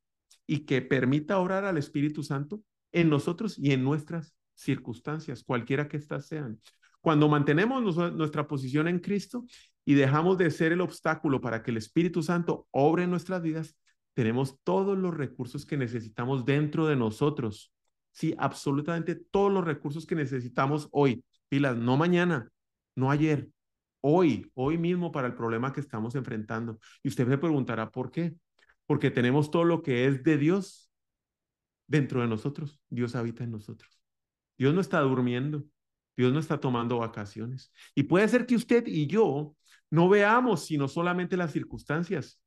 y 0.48 0.66
que 0.66 0.82
permita 0.82 1.40
orar 1.40 1.64
al 1.66 1.78
Espíritu 1.78 2.24
Santo 2.24 2.62
en 2.92 3.10
nosotros 3.10 3.58
y 3.58 3.72
en 3.72 3.84
nuestras 3.84 4.36
circunstancias, 4.56 5.44
cualquiera 5.44 5.88
que 5.88 5.98
éstas 5.98 6.28
sean. 6.28 6.60
Cuando 7.02 7.28
mantenemos 7.28 7.96
nuestra 8.14 8.48
posición 8.48 8.88
en 8.88 9.00
Cristo 9.00 9.44
y 9.84 9.96
dejamos 9.96 10.38
de 10.38 10.52
ser 10.52 10.72
el 10.72 10.82
obstáculo 10.82 11.42
para 11.42 11.64
que 11.64 11.72
el 11.72 11.78
Espíritu 11.78 12.22
Santo 12.22 12.68
obre 12.72 13.04
en 13.04 13.10
nuestras 13.10 13.42
vidas, 13.42 13.76
tenemos 14.14 14.60
todos 14.64 14.98
los 14.98 15.16
recursos 15.16 15.66
que 15.66 15.78
necesitamos 15.78 16.46
dentro 16.46 16.86
de 16.86 16.96
nosotros. 16.96 17.74
Sí, 18.12 18.36
absolutamente 18.38 19.16
todos 19.16 19.52
los 19.52 19.66
recursos 19.66 20.06
que 20.06 20.16
necesitamos 20.16 20.90
hoy. 20.92 21.24
Pilas, 21.50 21.78
no 21.78 21.98
mañana, 21.98 22.52
no 22.96 23.10
ayer, 23.10 23.50
hoy, 24.02 24.52
hoy 24.54 24.78
mismo 24.78 25.12
para 25.12 25.28
el 25.28 25.34
problema 25.34 25.74
que 25.74 25.80
estamos 25.80 26.16
enfrentando. 26.16 26.80
Y 27.04 27.08
usted 27.08 27.26
me 27.26 27.38
preguntará, 27.38 27.90
¿por 27.90 28.12
qué? 28.12 28.36
Porque 28.86 29.12
tenemos 29.12 29.50
todo 29.50 29.64
lo 29.64 29.82
que 29.82 30.06
es 30.06 30.24
de 30.24 30.38
Dios 30.38 30.92
dentro 31.88 32.22
de 32.22 32.28
nosotros. 32.28 32.80
Dios 32.90 33.16
habita 33.16 33.44
en 33.44 33.52
nosotros. 33.52 34.01
Dios 34.62 34.76
no 34.76 34.82
está 34.82 35.00
durmiendo. 35.00 35.66
Dios 36.16 36.32
no 36.32 36.38
está 36.38 36.60
tomando 36.60 37.00
vacaciones. 37.00 37.74
Y 37.96 38.04
puede 38.04 38.28
ser 38.28 38.46
que 38.46 38.56
usted 38.56 38.86
y 38.86 39.08
yo 39.08 39.56
no 39.90 40.08
veamos 40.08 40.68
sino 40.68 40.88
solamente 40.88 41.36
las 41.36 41.52
circunstancias 41.52 42.40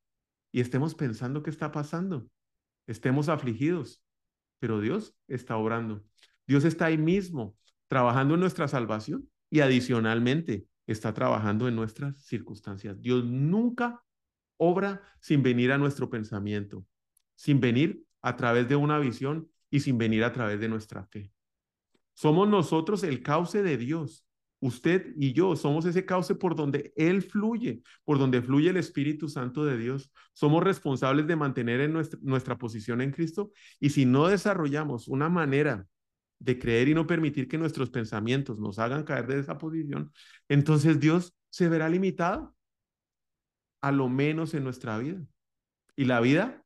y 0.53 0.61
estemos 0.61 0.95
pensando 0.95 1.43
qué 1.43 1.49
está 1.49 1.73
pasando. 1.73 2.25
Estemos 2.87 3.27
afligidos. 3.27 4.01
Pero 4.59 4.79
Dios 4.79 5.13
está 5.27 5.57
obrando. 5.57 6.05
Dios 6.47 6.63
está 6.63 6.85
ahí 6.85 6.97
mismo, 6.97 7.57
trabajando 7.89 8.35
en 8.35 8.39
nuestra 8.39 8.69
salvación 8.69 9.29
y 9.49 9.59
adicionalmente 9.59 10.67
está 10.87 11.13
trabajando 11.13 11.67
en 11.67 11.75
nuestras 11.75 12.17
circunstancias. 12.23 12.97
Dios 13.01 13.25
nunca 13.25 14.01
obra 14.55 15.01
sin 15.19 15.43
venir 15.43 15.73
a 15.73 15.77
nuestro 15.77 16.09
pensamiento, 16.09 16.85
sin 17.35 17.59
venir 17.59 18.05
a 18.21 18.37
través 18.37 18.69
de 18.69 18.77
una 18.77 18.99
visión 18.99 19.51
y 19.69 19.81
sin 19.81 19.97
venir 19.97 20.23
a 20.23 20.31
través 20.31 20.61
de 20.61 20.69
nuestra 20.69 21.03
fe. 21.07 21.34
Somos 22.15 22.47
nosotros 22.49 23.03
el 23.03 23.21
cauce 23.21 23.61
de 23.61 23.77
Dios. 23.77 24.25
Usted 24.61 25.13
y 25.17 25.33
yo 25.33 25.55
somos 25.55 25.85
ese 25.85 26.05
cauce 26.05 26.33
por 26.33 26.55
donde 26.55 26.93
Él 26.95 27.21
fluye, 27.21 27.83
por 28.03 28.17
donde 28.17 28.41
fluye 28.41 28.69
el 28.69 28.77
Espíritu 28.77 29.29
Santo 29.29 29.63
de 29.65 29.77
Dios. 29.77 30.11
Somos 30.33 30.63
responsables 30.63 31.27
de 31.27 31.35
mantener 31.35 31.81
en 31.81 31.93
nuestra, 31.93 32.19
nuestra 32.23 32.57
posición 32.57 33.01
en 33.01 33.11
Cristo 33.11 33.51
y 33.79 33.91
si 33.91 34.05
no 34.05 34.27
desarrollamos 34.27 35.07
una 35.07 35.29
manera 35.29 35.85
de 36.39 36.57
creer 36.57 36.87
y 36.87 36.95
no 36.95 37.05
permitir 37.05 37.47
que 37.47 37.57
nuestros 37.57 37.89
pensamientos 37.89 38.57
nos 38.57 38.79
hagan 38.79 39.03
caer 39.03 39.27
de 39.27 39.39
esa 39.39 39.57
posición, 39.57 40.11
entonces 40.49 40.99
Dios 40.99 41.35
se 41.49 41.69
verá 41.69 41.89
limitado 41.89 42.55
a 43.81 43.91
lo 43.91 44.09
menos 44.09 44.53
en 44.53 44.63
nuestra 44.63 44.97
vida. 44.97 45.21
Y 45.95 46.05
la 46.05 46.19
vida, 46.21 46.65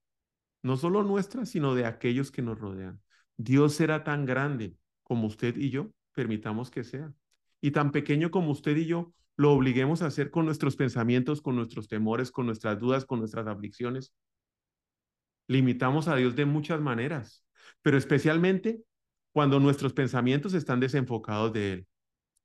no 0.63 0.77
solo 0.77 1.03
nuestra, 1.03 1.45
sino 1.45 1.75
de 1.75 1.85
aquellos 1.85 2.31
que 2.31 2.41
nos 2.41 2.57
rodean. 2.57 3.01
Dios 3.35 3.73
será 3.73 4.03
tan 4.03 4.25
grande 4.25 4.77
como 5.09 5.25
usted 5.25 5.57
y 5.57 5.71
yo 5.71 5.91
permitamos 6.13 6.69
que 6.69 6.83
sea. 6.83 7.11
Y 7.61 7.71
tan 7.71 7.91
pequeño 7.91 8.29
como 8.29 8.51
usted 8.51 8.77
y 8.77 8.85
yo 8.85 9.11
lo 9.37 9.51
obliguemos 9.51 10.03
a 10.03 10.05
hacer 10.05 10.29
con 10.29 10.45
nuestros 10.45 10.75
pensamientos, 10.75 11.41
con 11.41 11.55
nuestros 11.55 11.87
temores, 11.87 12.29
con 12.29 12.45
nuestras 12.45 12.79
dudas, 12.79 13.05
con 13.05 13.17
nuestras 13.17 13.47
aflicciones. 13.47 14.13
Limitamos 15.47 16.07
a 16.07 16.15
Dios 16.15 16.35
de 16.35 16.45
muchas 16.45 16.79
maneras, 16.79 17.43
pero 17.81 17.97
especialmente 17.97 18.83
cuando 19.33 19.59
nuestros 19.59 19.93
pensamientos 19.93 20.53
están 20.53 20.79
desenfocados 20.79 21.53
de 21.53 21.73
Él, 21.73 21.87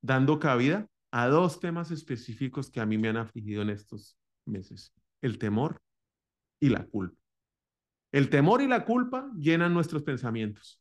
dando 0.00 0.38
cabida 0.38 0.88
a 1.10 1.28
dos 1.28 1.60
temas 1.60 1.90
específicos 1.90 2.70
que 2.70 2.80
a 2.80 2.86
mí 2.86 2.96
me 2.96 3.08
han 3.08 3.18
afligido 3.18 3.60
en 3.60 3.70
estos 3.70 4.16
meses, 4.46 4.94
el 5.20 5.38
temor 5.38 5.82
y 6.60 6.70
la 6.70 6.86
culpa. 6.86 7.20
El 8.10 8.30
temor 8.30 8.62
y 8.62 8.68
la 8.68 8.86
culpa 8.86 9.30
llenan 9.36 9.74
nuestros 9.74 10.02
pensamientos 10.02 10.80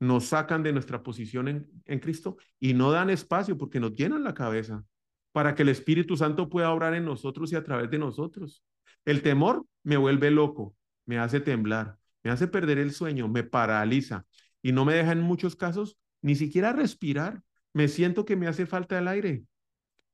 nos 0.00 0.26
sacan 0.26 0.62
de 0.62 0.72
nuestra 0.72 1.02
posición 1.02 1.48
en, 1.48 1.68
en, 1.86 1.98
Cristo 1.98 2.36
y 2.58 2.74
no 2.74 2.90
dan 2.90 3.10
espacio 3.10 3.56
porque 3.56 3.80
nos 3.80 3.94
llenan 3.94 4.24
la 4.24 4.34
cabeza 4.34 4.84
para 5.32 5.54
que 5.54 5.62
el 5.62 5.68
Espíritu 5.68 6.16
Santo 6.16 6.48
pueda 6.48 6.70
obrar 6.70 6.94
en 6.94 7.04
nosotros 7.04 7.52
y 7.52 7.56
a 7.56 7.64
través 7.64 7.90
de 7.90 7.98
nosotros. 7.98 8.62
El 9.04 9.22
temor 9.22 9.66
me 9.82 9.96
vuelve 9.96 10.30
loco, 10.30 10.74
me 11.06 11.18
hace 11.18 11.40
temblar, 11.40 11.98
me 12.22 12.30
hace 12.30 12.48
perder 12.48 12.78
el 12.78 12.92
sueño, 12.92 13.28
me 13.28 13.42
paraliza 13.42 14.26
y 14.62 14.72
no 14.72 14.84
me 14.84 14.94
deja 14.94 15.12
en 15.12 15.20
muchos 15.20 15.56
casos 15.56 15.96
ni 16.22 16.34
siquiera 16.34 16.72
respirar. 16.72 17.42
Me 17.72 17.88
siento 17.88 18.24
que 18.24 18.36
me 18.36 18.46
hace 18.46 18.66
falta 18.66 18.98
el 18.98 19.08
aire. 19.08 19.44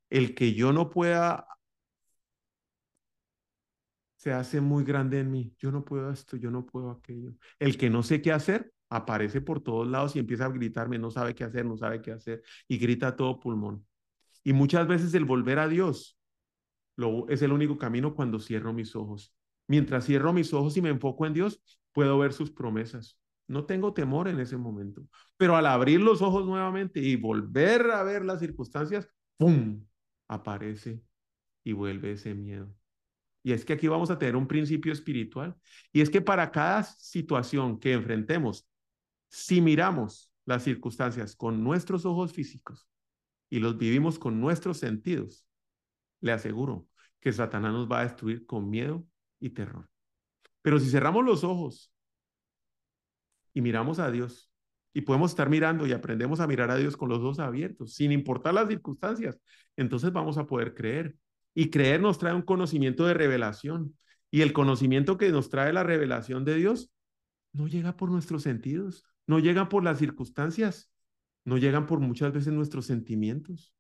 El 0.09 0.35
que 0.35 0.55
yo 0.55 0.73
no 0.73 0.91
pueda 0.91 1.47
se 4.17 4.33
hace 4.33 4.61
muy 4.61 4.85
grande 4.85 5.21
en 5.21 5.31
mí. 5.31 5.55
Yo 5.59 5.71
no 5.71 5.85
puedo 5.85 6.11
esto, 6.11 6.37
yo 6.37 6.51
no 6.51 6.67
puedo 6.67 6.91
aquello. 6.91 7.33
El 7.59 7.79
que 7.79 7.89
no 7.89 8.03
sé 8.03 8.21
qué 8.21 8.33
hacer, 8.33 8.73
aparece 8.91 9.41
por 9.41 9.63
todos 9.63 9.89
lados 9.89 10.17
y 10.17 10.19
empieza 10.19 10.47
a 10.47 10.51
gritarme, 10.51 10.99
no 10.99 11.11
sabe 11.11 11.35
qué 11.35 11.45
hacer, 11.45 11.65
no 11.65 11.77
sabe 11.77 12.03
qué 12.03 12.13
hacer, 12.13 12.43
y 12.69 12.77
grita 12.79 13.09
a 13.09 13.17
todo 13.17 13.41
pulmón. 13.41 13.87
Y 14.45 14.53
muchas 14.53 14.87
veces 14.89 15.15
el 15.15 15.25
volver 15.25 15.59
a 15.59 15.69
Dios 15.69 16.19
lo, 16.97 17.29
es 17.29 17.41
el 17.43 17.53
único 17.53 17.79
camino 17.79 18.15
cuando 18.15 18.41
cierro 18.41 18.73
mis 18.73 18.95
ojos. 18.97 19.35
Mientras 19.69 20.05
cierro 20.07 20.33
mis 20.33 20.53
ojos 20.53 20.77
y 20.77 20.83
me 20.83 20.91
enfoco 20.91 21.25
en 21.27 21.35
Dios, 21.35 21.63
puedo 21.93 22.19
ver 22.19 22.33
sus 22.33 22.51
promesas. 22.51 23.19
No 23.47 23.65
tengo 23.65 23.95
temor 23.95 24.29
en 24.29 24.41
ese 24.41 24.57
momento. 24.57 25.07
Pero 25.37 25.57
al 25.57 25.67
abrir 25.67 26.01
los 26.01 26.23
ojos 26.23 26.47
nuevamente 26.47 27.01
y 27.01 27.17
volver 27.17 27.91
a 27.91 28.03
ver 28.03 28.25
las 28.25 28.41
circunstancias, 28.41 29.09
¡pum! 29.37 29.85
aparece 30.29 31.03
y 31.65 31.73
vuelve 31.73 32.13
ese 32.13 32.35
miedo. 32.35 32.73
Y 33.43 33.53
es 33.53 33.65
que 33.65 33.73
aquí 33.73 33.89
vamos 33.89 34.11
a 34.11 34.19
tener 34.19 34.37
un 34.37 34.47
principio 34.47 34.93
espiritual. 34.93 35.57
Y 35.93 36.01
es 36.01 36.11
que 36.11 36.21
para 36.21 36.51
cada 36.51 36.83
situación 36.83 37.81
que 37.81 37.93
enfrentemos, 37.93 38.70
si 39.31 39.61
miramos 39.61 40.33
las 40.45 40.65
circunstancias 40.65 41.37
con 41.37 41.63
nuestros 41.65 42.05
ojos 42.05 42.33
físicos 42.33 42.89
y 43.49 43.61
los 43.61 43.79
vivimos 43.79 44.19
con 44.19 44.41
nuestros 44.41 44.79
sentidos, 44.79 45.47
le 46.21 46.33
aseguro 46.33 46.87
que 47.21 47.33
Satanás 47.33 47.73
nos 47.73 47.91
va 47.91 48.01
a 48.01 48.05
destruir 48.05 48.45
con 48.45 48.69
miedo 48.69 49.07
y 49.39 49.51
terror. 49.51 49.89
Pero 50.63 50.79
si 50.79 50.91
cerramos 50.91 51.25
los 51.25 51.45
ojos 51.45 51.95
y 53.55 53.61
miramos 53.61 53.99
a 53.99 54.11
Dios, 54.11 54.51
y 54.93 55.03
podemos 55.03 55.31
estar 55.31 55.49
mirando 55.49 55.87
y 55.87 55.93
aprendemos 55.93 56.41
a 56.41 56.47
mirar 56.47 56.71
a 56.71 56.77
Dios 56.77 56.97
con 56.97 57.09
los 57.09 57.21
ojos 57.21 57.39
abiertos, 57.39 57.95
sin 57.95 58.11
importar 58.13 58.55
las 58.55 58.69
circunstancias, 58.69 59.39
entonces 59.77 60.13
vamos 60.13 60.37
a 60.37 60.47
poder 60.47 60.75
creer. 60.75 61.17
Y 61.55 61.71
creer 61.71 62.01
nos 62.01 62.19
trae 62.19 62.35
un 62.35 62.43
conocimiento 62.43 63.07
de 63.07 63.15
revelación. 63.15 63.97
Y 64.31 64.43
el 64.43 64.53
conocimiento 64.53 65.17
que 65.17 65.31
nos 65.31 65.49
trae 65.49 65.73
la 65.73 65.83
revelación 65.83 66.45
de 66.45 66.57
Dios 66.57 66.93
no 67.53 67.67
llega 67.67 67.97
por 67.97 68.11
nuestros 68.11 68.43
sentidos, 68.43 69.05
no 69.27 69.39
llegan 69.39 69.69
por 69.69 69.85
las 69.85 69.99
circunstancias, 69.99 70.91
no 71.45 71.59
llegan 71.59 71.87
por 71.87 72.01
muchas 72.01 72.33
veces 72.33 72.53
nuestros 72.53 72.87
sentimientos, 72.87 73.75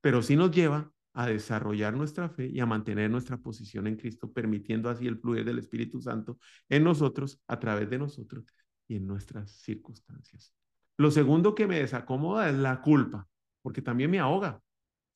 pero 0.00 0.22
sí 0.22 0.36
nos 0.36 0.50
lleva 0.50 0.92
a 1.12 1.26
desarrollar 1.26 1.94
nuestra 1.94 2.28
fe 2.28 2.46
y 2.46 2.60
a 2.60 2.66
mantener 2.66 3.10
nuestra 3.10 3.38
posición 3.38 3.86
en 3.86 3.96
Cristo, 3.96 4.30
permitiendo 4.32 4.90
así 4.90 5.06
el 5.06 5.18
fluir 5.18 5.44
del 5.44 5.58
Espíritu 5.58 6.00
Santo 6.00 6.38
en 6.68 6.84
nosotros, 6.84 7.40
a 7.46 7.58
través 7.58 7.88
de 7.88 7.98
nosotros 7.98 8.44
y 8.86 8.96
en 8.96 9.06
nuestras 9.06 9.50
circunstancias. 9.50 10.52
Lo 10.98 11.10
segundo 11.10 11.54
que 11.54 11.66
me 11.66 11.78
desacomoda 11.78 12.48
es 12.48 12.56
la 12.56 12.82
culpa, 12.82 13.26
porque 13.62 13.82
también 13.82 14.10
me 14.10 14.18
ahoga, 14.18 14.62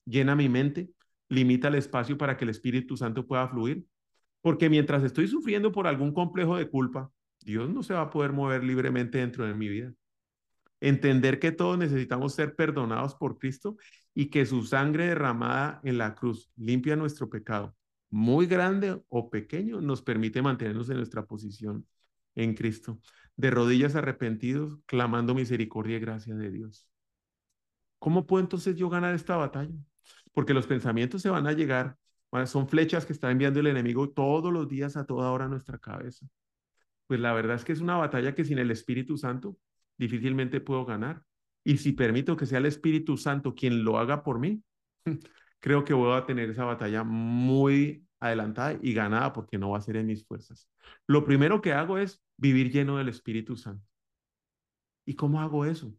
llena 0.05 0.35
mi 0.35 0.49
mente, 0.49 0.91
limita 1.29 1.67
el 1.67 1.75
espacio 1.75 2.17
para 2.17 2.35
que 2.35 2.45
el 2.45 2.49
Espíritu 2.49 2.97
Santo 2.97 3.25
pueda 3.25 3.47
fluir, 3.47 3.85
porque 4.41 4.69
mientras 4.69 5.03
estoy 5.03 5.27
sufriendo 5.27 5.71
por 5.71 5.87
algún 5.87 6.13
complejo 6.13 6.57
de 6.57 6.67
culpa, 6.67 7.11
Dios 7.43 7.69
no 7.69 7.83
se 7.83 7.93
va 7.93 8.01
a 8.01 8.09
poder 8.09 8.33
mover 8.33 8.63
libremente 8.63 9.17
dentro 9.17 9.45
de 9.45 9.53
mi 9.53 9.67
vida. 9.67 9.93
Entender 10.79 11.39
que 11.39 11.51
todos 11.51 11.77
necesitamos 11.77 12.33
ser 12.33 12.55
perdonados 12.55 13.15
por 13.15 13.37
Cristo 13.37 13.77
y 14.13 14.29
que 14.29 14.45
su 14.45 14.63
sangre 14.63 15.07
derramada 15.07 15.79
en 15.83 15.97
la 15.97 16.15
cruz 16.15 16.51
limpia 16.55 16.95
nuestro 16.95 17.29
pecado, 17.29 17.75
muy 18.09 18.47
grande 18.47 19.01
o 19.09 19.29
pequeño, 19.29 19.79
nos 19.81 20.01
permite 20.01 20.41
mantenernos 20.41 20.89
en 20.89 20.97
nuestra 20.97 21.25
posición 21.25 21.85
en 22.35 22.55
Cristo, 22.55 22.99
de 23.35 23.51
rodillas 23.51 23.95
arrepentidos, 23.95 24.79
clamando 24.85 25.35
misericordia 25.35 25.97
y 25.97 25.99
gracia 25.99 26.35
de 26.35 26.49
Dios. 26.49 26.87
¿Cómo 27.99 28.25
puedo 28.25 28.41
entonces 28.41 28.75
yo 28.75 28.89
ganar 28.89 29.13
esta 29.13 29.35
batalla? 29.37 29.75
Porque 30.33 30.53
los 30.53 30.65
pensamientos 30.65 31.21
se 31.21 31.29
van 31.29 31.45
a 31.45 31.51
llegar, 31.51 31.97
son 32.45 32.67
flechas 32.67 33.05
que 33.05 33.13
está 33.13 33.29
enviando 33.29 33.59
el 33.59 33.67
enemigo 33.67 34.09
todos 34.09 34.51
los 34.51 34.67
días 34.67 34.97
a 34.97 35.05
toda 35.05 35.31
hora 35.31 35.45
a 35.45 35.49
nuestra 35.49 35.77
cabeza 35.77 36.25
pues 37.11 37.19
la 37.19 37.33
verdad 37.33 37.57
es 37.57 37.65
que 37.65 37.73
es 37.73 37.81
una 37.81 37.97
batalla 37.97 38.33
que 38.33 38.45
sin 38.45 38.57
el 38.57 38.71
Espíritu 38.71 39.17
Santo 39.17 39.57
difícilmente 39.97 40.61
puedo 40.61 40.85
ganar. 40.85 41.25
Y 41.61 41.75
si 41.75 41.91
permito 41.91 42.37
que 42.37 42.45
sea 42.45 42.59
el 42.59 42.67
Espíritu 42.67 43.17
Santo 43.17 43.53
quien 43.53 43.83
lo 43.83 43.97
haga 43.99 44.23
por 44.23 44.39
mí, 44.39 44.63
creo 45.59 45.83
que 45.83 45.93
voy 45.93 46.17
a 46.17 46.25
tener 46.25 46.49
esa 46.49 46.63
batalla 46.63 47.03
muy 47.03 48.07
adelantada 48.21 48.79
y 48.81 48.93
ganada 48.93 49.33
porque 49.33 49.57
no 49.57 49.71
va 49.71 49.79
a 49.79 49.81
ser 49.81 49.97
en 49.97 50.07
mis 50.07 50.25
fuerzas. 50.25 50.69
Lo 51.05 51.25
primero 51.25 51.59
que 51.59 51.73
hago 51.73 51.97
es 51.97 52.23
vivir 52.37 52.71
lleno 52.71 52.97
del 52.97 53.09
Espíritu 53.09 53.57
Santo. 53.57 53.85
¿Y 55.05 55.15
cómo 55.15 55.41
hago 55.41 55.65
eso? 55.65 55.93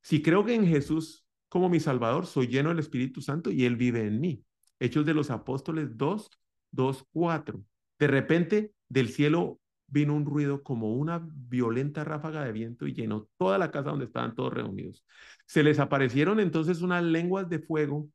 Si 0.00 0.22
creo 0.22 0.44
que 0.44 0.56
en 0.56 0.66
Jesús 0.66 1.24
como 1.48 1.68
mi 1.68 1.78
Salvador, 1.78 2.26
soy 2.26 2.48
lleno 2.48 2.70
del 2.70 2.80
Espíritu 2.80 3.20
Santo 3.20 3.52
y 3.52 3.64
Él 3.64 3.76
vive 3.76 4.04
en 4.04 4.20
mí. 4.20 4.44
Hechos 4.80 5.06
de 5.06 5.14
los 5.14 5.30
Apóstoles 5.30 5.96
2, 5.96 6.30
2, 6.72 7.06
4. 7.12 7.64
De 8.00 8.06
repente 8.08 8.72
del 8.88 9.08
cielo 9.08 9.60
vino 9.92 10.14
un 10.14 10.24
ruido 10.24 10.62
como 10.62 10.94
una 10.94 11.22
violenta 11.22 12.02
ráfaga 12.02 12.42
de 12.44 12.52
viento 12.52 12.86
y 12.86 12.94
llenó 12.94 13.28
toda 13.36 13.58
la 13.58 13.70
casa 13.70 13.90
donde 13.90 14.06
estaban 14.06 14.34
todos 14.34 14.52
reunidos. 14.52 15.04
Se 15.46 15.62
les 15.62 15.78
aparecieron 15.78 16.40
entonces 16.40 16.80
unas 16.80 17.04
lenguas 17.04 17.48
de 17.50 17.58
fuego 17.58 18.08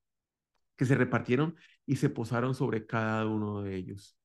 que 0.76 0.86
se 0.86 0.96
repartieron 0.96 1.56
y 1.86 1.98
se 1.98 2.10
posaron 2.10 2.56
sobre 2.56 2.88
cada 2.88 3.28
uno 3.28 3.62
de 3.62 3.76
ellos. 3.76 4.18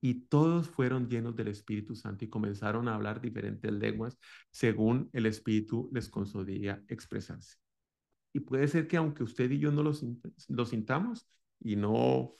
Y 0.00 0.26
todos 0.26 0.68
fueron 0.68 1.08
llenos 1.08 1.36
del 1.36 1.48
Espíritu 1.48 1.94
Santo 1.94 2.24
y 2.24 2.28
comenzaron 2.28 2.88
a 2.88 2.96
hablar 2.96 3.20
diferentes 3.20 3.72
lenguas 3.72 4.18
según 4.50 5.08
el 5.12 5.26
Espíritu 5.26 5.88
les 5.92 6.08
concedía 6.08 6.82
expresarse. 6.88 7.58
Y 8.32 8.40
puede 8.40 8.66
ser 8.66 8.88
que 8.88 8.96
aunque 8.96 9.22
usted 9.22 9.50
y 9.52 9.58
yo 9.60 9.70
no 9.70 9.84
lo, 9.84 9.92
lo 10.48 10.66
sintamos 10.66 11.28
y 11.60 11.76
no 11.76 12.34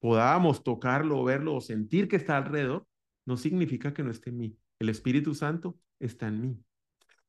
podamos 0.00 0.62
tocarlo, 0.64 1.22
verlo 1.24 1.56
o 1.56 1.60
sentir 1.60 2.08
que 2.08 2.16
está 2.16 2.38
alrededor, 2.38 2.86
no 3.28 3.36
significa 3.36 3.92
que 3.92 4.02
no 4.02 4.10
esté 4.10 4.30
en 4.30 4.38
mí. 4.38 4.56
El 4.78 4.88
Espíritu 4.88 5.34
Santo 5.34 5.78
está 6.00 6.28
en 6.28 6.40
mí. 6.40 6.58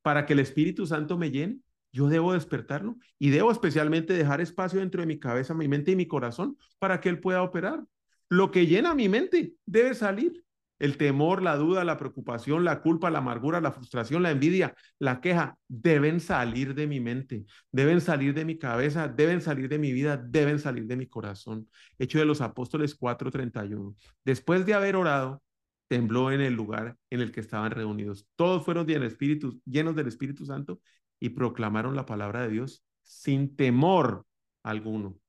Para 0.01 0.25
que 0.25 0.31
el 0.31 0.39
Espíritu 0.39 0.87
Santo 0.87 1.17
me 1.17 1.29
llene, 1.29 1.59
yo 1.91 2.07
debo 2.07 2.31
despertarlo 2.31 2.95
y 3.17 3.31
debo 3.31 3.51
especialmente 3.51 4.13
dejar 4.13 4.39
espacio 4.39 4.79
dentro 4.79 5.01
de 5.01 5.07
mi 5.07 5.19
cabeza, 5.19 5.53
mi 5.53 5.67
mente 5.67 5.91
y 5.91 5.97
mi 5.97 6.07
corazón 6.07 6.57
para 6.79 7.01
que 7.01 7.09
Él 7.09 7.19
pueda 7.19 7.43
operar. 7.43 7.83
Lo 8.29 8.49
que 8.49 8.65
llena 8.65 8.95
mi 8.95 9.09
mente 9.09 9.55
debe 9.65 9.93
salir. 9.93 10.45
El 10.77 10.95
temor, 10.95 11.43
la 11.43 11.57
duda, 11.57 11.83
la 11.83 11.97
preocupación, 11.97 12.63
la 12.63 12.81
culpa, 12.81 13.09
la 13.09 13.19
amargura, 13.19 13.59
la 13.59 13.73
frustración, 13.73 14.23
la 14.23 14.31
envidia, 14.31 14.75
la 14.99 15.19
queja, 15.19 15.57
deben 15.67 16.21
salir 16.21 16.73
de 16.73 16.87
mi 16.87 17.01
mente, 17.01 17.43
deben 17.73 17.99
salir 17.99 18.33
de 18.33 18.45
mi 18.45 18.57
cabeza, 18.57 19.09
deben 19.09 19.41
salir 19.41 19.67
de 19.67 19.77
mi 19.77 19.91
vida, 19.91 20.15
deben 20.15 20.59
salir 20.59 20.85
de 20.87 20.95
mi 20.95 21.07
corazón. 21.07 21.67
Hecho 21.97 22.19
de 22.19 22.23
los 22.23 22.39
Apóstoles 22.39 22.95
4:31. 22.95 23.97
Después 24.23 24.65
de 24.65 24.73
haber 24.73 24.95
orado, 24.95 25.43
tembló 25.89 26.31
en 26.31 26.39
el 26.39 26.53
lugar 26.53 26.95
en 27.09 27.19
el 27.19 27.31
que 27.33 27.41
estaban 27.41 27.71
reunidos. 27.71 28.27
Todos 28.35 28.63
fueron 28.63 28.89
espíritu, 29.03 29.59
llenos 29.65 29.95
del 29.95 30.07
Espíritu 30.07 30.45
Santo 30.45 30.79
y 31.19 31.29
proclamaron 31.29 31.95
la 31.95 32.05
palabra 32.05 32.43
de 32.43 32.49
Dios 32.49 32.85
sin 33.01 33.55
temor 33.55 34.25
alguno. 34.63 35.19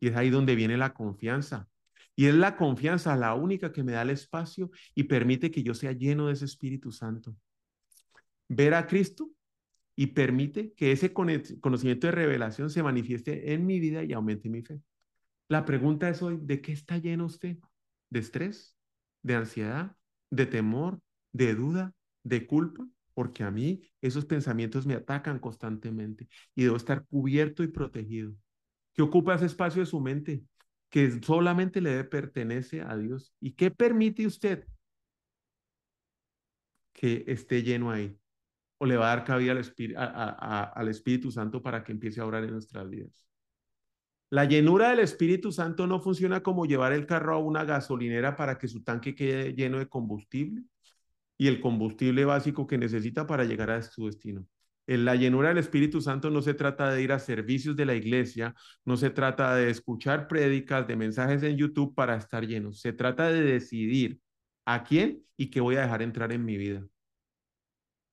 Y 0.00 0.08
es 0.08 0.16
ahí 0.16 0.30
donde 0.30 0.54
viene 0.54 0.76
la 0.76 0.94
confianza. 0.94 1.68
Y 2.14 2.26
es 2.26 2.34
la 2.34 2.56
confianza 2.56 3.16
la 3.16 3.34
única 3.34 3.72
que 3.72 3.82
me 3.82 3.92
da 3.92 4.02
el 4.02 4.10
espacio 4.10 4.70
y 4.94 5.04
permite 5.04 5.50
que 5.50 5.62
yo 5.62 5.74
sea 5.74 5.92
lleno 5.92 6.28
de 6.28 6.34
ese 6.34 6.44
Espíritu 6.46 6.92
Santo. 6.92 7.36
Ver 8.48 8.74
a 8.74 8.86
Cristo 8.86 9.30
y 9.96 10.08
permite 10.08 10.72
que 10.74 10.92
ese 10.92 11.12
conocimiento 11.12 12.06
de 12.06 12.12
revelación 12.12 12.70
se 12.70 12.82
manifieste 12.82 13.52
en 13.52 13.66
mi 13.66 13.80
vida 13.80 14.04
y 14.04 14.12
aumente 14.12 14.48
mi 14.48 14.62
fe. 14.62 14.80
La 15.48 15.64
pregunta 15.64 16.08
es 16.08 16.22
hoy, 16.22 16.38
¿de 16.40 16.60
qué 16.60 16.72
está 16.72 16.98
lleno 16.98 17.26
usted? 17.26 17.58
¿De 18.08 18.20
estrés? 18.20 18.75
¿De 19.26 19.34
ansiedad? 19.34 19.96
¿De 20.30 20.46
temor? 20.46 21.00
¿De 21.32 21.52
duda? 21.56 21.92
¿De 22.22 22.46
culpa? 22.46 22.86
Porque 23.12 23.42
a 23.42 23.50
mí 23.50 23.82
esos 24.00 24.24
pensamientos 24.24 24.86
me 24.86 24.94
atacan 24.94 25.40
constantemente 25.40 26.28
y 26.54 26.62
debo 26.62 26.76
estar 26.76 27.04
cubierto 27.08 27.64
y 27.64 27.66
protegido. 27.66 28.34
¿Qué 28.94 29.02
ocupa 29.02 29.34
ese 29.34 29.46
espacio 29.46 29.80
de 29.80 29.86
su 29.86 30.00
mente? 30.00 30.44
que 30.88 31.10
solamente 31.22 31.80
le 31.80 32.04
pertenece 32.04 32.80
a 32.80 32.96
Dios. 32.96 33.34
¿Y 33.40 33.52
qué 33.54 33.72
permite 33.72 34.24
usted 34.24 34.64
que 36.92 37.24
esté 37.26 37.62
lleno 37.62 37.90
ahí? 37.90 38.18
¿O 38.78 38.86
le 38.86 38.96
va 38.96 39.12
a 39.12 39.16
dar 39.16 39.24
cabida 39.26 39.52
al, 39.52 40.72
al 40.76 40.88
Espíritu 40.88 41.30
Santo 41.32 41.62
para 41.62 41.84
que 41.84 41.92
empiece 41.92 42.20
a 42.20 42.26
orar 42.26 42.44
en 42.44 42.52
nuestras 42.52 42.88
vidas? 42.90 43.26
La 44.30 44.44
llenura 44.44 44.90
del 44.90 45.00
Espíritu 45.00 45.52
Santo 45.52 45.86
no 45.86 46.00
funciona 46.00 46.42
como 46.42 46.66
llevar 46.66 46.92
el 46.92 47.06
carro 47.06 47.34
a 47.34 47.38
una 47.38 47.64
gasolinera 47.64 48.36
para 48.36 48.58
que 48.58 48.68
su 48.68 48.82
tanque 48.82 49.14
quede 49.14 49.54
lleno 49.54 49.78
de 49.78 49.88
combustible 49.88 50.62
y 51.38 51.46
el 51.48 51.60
combustible 51.60 52.24
básico 52.24 52.66
que 52.66 52.78
necesita 52.78 53.26
para 53.26 53.44
llegar 53.44 53.70
a 53.70 53.82
su 53.82 54.06
destino. 54.06 54.44
En 54.88 55.04
la 55.04 55.16
llenura 55.16 55.48
del 55.50 55.58
Espíritu 55.58 56.00
Santo 56.00 56.30
no 56.30 56.42
se 56.42 56.54
trata 56.54 56.90
de 56.92 57.02
ir 57.02 57.12
a 57.12 57.18
servicios 57.18 57.76
de 57.76 57.86
la 57.86 57.94
iglesia, 57.94 58.54
no 58.84 58.96
se 58.96 59.10
trata 59.10 59.54
de 59.56 59.70
escuchar 59.70 60.28
prédicas, 60.28 60.86
de 60.86 60.96
mensajes 60.96 61.42
en 61.42 61.56
YouTube 61.56 61.94
para 61.94 62.16
estar 62.16 62.46
llenos. 62.46 62.80
Se 62.80 62.92
trata 62.92 63.30
de 63.30 63.42
decidir 63.42 64.20
a 64.64 64.84
quién 64.84 65.24
y 65.36 65.50
qué 65.50 65.60
voy 65.60 65.76
a 65.76 65.82
dejar 65.82 66.02
entrar 66.02 66.32
en 66.32 66.44
mi 66.44 66.56
vida. 66.56 66.86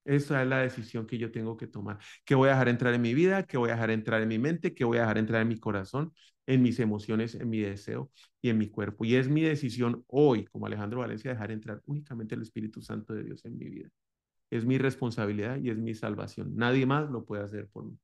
Esa 0.06 0.42
es 0.42 0.48
la 0.48 0.60
decisión 0.60 1.08
que 1.08 1.18
yo 1.18 1.32
tengo 1.32 1.56
que 1.56 1.68
tomar. 1.68 1.98
¿Qué 2.26 2.36
voy 2.36 2.50
a 2.50 2.52
dejar 2.54 2.70
entrar 2.70 2.94
en 2.94 3.02
mi 3.02 3.14
vida? 3.14 3.44
¿Qué 3.44 3.58
voy 3.58 3.70
a 3.70 3.74
dejar 3.74 3.92
entrar 3.92 4.22
en 4.22 4.28
mi 4.28 4.40
mente? 4.40 4.74
¿Qué 4.74 4.84
voy 4.84 4.98
a 4.98 5.02
dejar 5.02 5.18
entrar 5.18 5.42
en 5.42 5.48
mi 5.48 5.60
corazón? 5.60 6.14
En 6.46 6.62
mis 6.62 6.80
emociones, 6.80 7.36
en 7.36 7.50
mi 7.50 7.60
deseo 7.60 8.12
y 8.42 8.50
en 8.50 8.58
mi 8.58 8.70
cuerpo. 8.70 9.06
Y 9.06 9.16
es 9.16 9.30
mi 9.30 9.42
decisión 9.42 10.04
hoy, 10.08 10.46
como 10.46 10.66
Alejandro 10.66 11.00
Valencia, 11.00 11.32
dejar 11.32 11.52
entrar 11.52 11.82
únicamente 11.86 12.36
el 12.36 12.42
Espíritu 12.42 12.82
Santo 12.82 13.14
de 13.14 13.24
Dios 13.24 13.46
en 13.46 13.58
mi 13.58 13.70
vida 13.70 13.90
es 14.58 14.66
mi 14.66 14.78
responsabilidad 14.78 15.58
y 15.58 15.72
es 15.72 15.78
mi 15.78 15.96
salvación. 15.96 16.56
Nadie 16.56 16.86
más 16.86 17.10
lo 17.10 17.26
puede 17.26 17.44
hacer 17.44 17.68
por 17.70 17.86
mí. 17.86 17.98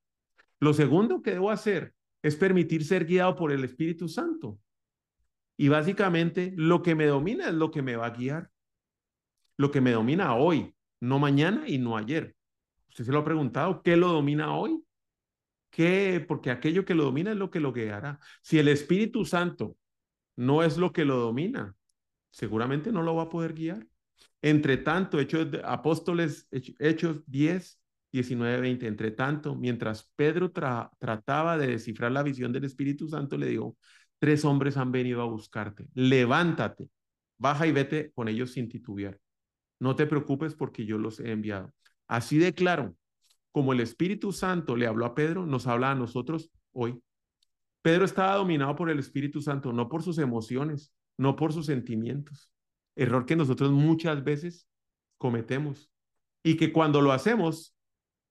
Lo 0.59 0.73
segundo 0.73 1.21
que 1.21 1.31
debo 1.31 1.51
hacer 1.51 1.93
es 2.23 2.35
permitir 2.35 2.83
ser 2.83 3.05
guiado 3.05 3.35
por 3.35 3.51
el 3.51 3.63
Espíritu 3.63 4.09
Santo. 4.09 4.59
Y 5.57 5.67
básicamente 5.67 6.53
lo 6.55 6.81
que 6.81 6.95
me 6.95 7.05
domina 7.05 7.49
es 7.49 7.53
lo 7.53 7.69
que 7.69 7.83
me 7.83 7.95
va 7.95 8.07
a 8.07 8.11
guiar. 8.11 8.49
Lo 9.57 9.69
que 9.69 9.81
me 9.81 9.91
domina 9.91 10.35
hoy, 10.35 10.73
no 10.99 11.19
mañana 11.19 11.67
y 11.67 11.77
no 11.77 11.97
ayer. 11.97 12.35
Usted 12.89 13.05
se 13.05 13.11
lo 13.11 13.19
ha 13.19 13.25
preguntado, 13.25 13.81
¿qué 13.81 13.95
lo 13.95 14.09
domina 14.09 14.55
hoy? 14.55 14.83
¿Qué? 15.69 16.23
Porque 16.27 16.51
aquello 16.51 16.83
que 16.85 16.95
lo 16.95 17.03
domina 17.03 17.31
es 17.31 17.37
lo 17.37 17.51
que 17.51 17.59
lo 17.59 17.71
guiará. 17.71 18.19
Si 18.41 18.57
el 18.57 18.67
Espíritu 18.67 19.25
Santo 19.25 19.77
no 20.35 20.63
es 20.63 20.77
lo 20.77 20.91
que 20.91 21.05
lo 21.05 21.17
domina, 21.17 21.75
seguramente 22.31 22.91
no 22.91 23.03
lo 23.03 23.15
va 23.15 23.23
a 23.23 23.29
poder 23.29 23.53
guiar. 23.53 23.85
Entre 24.41 24.77
tanto, 24.77 25.19
Hechos 25.19 25.47
Apóstoles, 25.63 26.47
Hechos 26.79 27.23
10, 27.27 27.79
19, 28.11 28.61
20. 28.61 28.87
Entre 28.87 29.11
tanto, 29.11 29.55
mientras 29.55 30.11
Pedro 30.15 30.51
trataba 30.51 31.57
de 31.57 31.67
descifrar 31.67 32.11
la 32.11 32.23
visión 32.23 32.51
del 32.51 32.65
Espíritu 32.65 33.07
Santo, 33.07 33.37
le 33.37 33.47
dijo, 33.47 33.77
tres 34.17 34.43
hombres 34.45 34.77
han 34.77 34.91
venido 34.91 35.21
a 35.21 35.25
buscarte. 35.25 35.87
Levántate, 35.93 36.89
baja 37.37 37.67
y 37.67 37.71
vete 37.71 38.11
con 38.13 38.27
ellos 38.27 38.51
sin 38.53 38.69
titubear. 38.69 39.19
No 39.79 39.95
te 39.95 40.05
preocupes 40.05 40.55
porque 40.55 40.85
yo 40.85 40.97
los 40.97 41.19
he 41.19 41.31
enviado. 41.31 41.73
Así 42.07 42.37
de 42.37 42.53
claro, 42.53 42.95
como 43.51 43.73
el 43.73 43.79
Espíritu 43.79 44.31
Santo 44.31 44.75
le 44.75 44.87
habló 44.87 45.05
a 45.05 45.15
Pedro, 45.15 45.45
nos 45.45 45.67
habla 45.67 45.91
a 45.91 45.95
nosotros 45.95 46.51
hoy. 46.71 47.01
Pedro 47.81 48.05
estaba 48.05 48.35
dominado 48.35 48.75
por 48.75 48.89
el 48.89 48.99
Espíritu 48.99 49.41
Santo, 49.41 49.71
no 49.73 49.87
por 49.87 50.03
sus 50.03 50.17
emociones, 50.17 50.93
no 51.17 51.35
por 51.35 51.53
sus 51.53 51.65
sentimientos 51.67 52.51
error 52.99 53.25
que 53.25 53.37
nosotros 53.37 53.71
muchas 53.71 54.23
veces 54.23 54.67
cometemos 55.17 55.89
y 56.43 56.57
que 56.57 56.73
cuando 56.73 57.01
lo 57.01 57.13
hacemos 57.13 57.75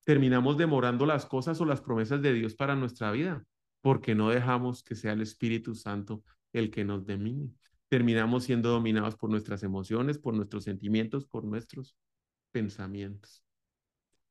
terminamos 0.05 0.59
demorando 0.59 1.07
las 1.07 1.27
cosas 1.27 1.61
o 1.61 1.65
las 1.65 1.81
promesas 1.81 2.21
de 2.23 2.33
Dios 2.35 2.55
para 2.55 2.77
nuestra 2.77 3.11
vida, 3.11 3.45
porque 3.81 4.15
no 4.15 4.29
dejamos 4.29 4.83
que 4.83 4.95
sea 4.95 5.13
el 5.13 5.23
Espíritu 5.23 5.75
Santo 5.75 6.23
el 6.53 6.71
que 6.71 6.85
nos 6.85 7.07
domine. 7.07 7.51
Terminamos 7.89 8.45
siendo 8.45 8.71
dominados 8.71 9.17
por 9.17 9.31
nuestras 9.31 9.63
emociones, 9.63 10.19
por 10.19 10.35
nuestros 10.35 10.65
sentimientos, 10.65 11.27
por 11.27 11.45
nuestros 11.45 11.97
pensamientos. 12.53 13.43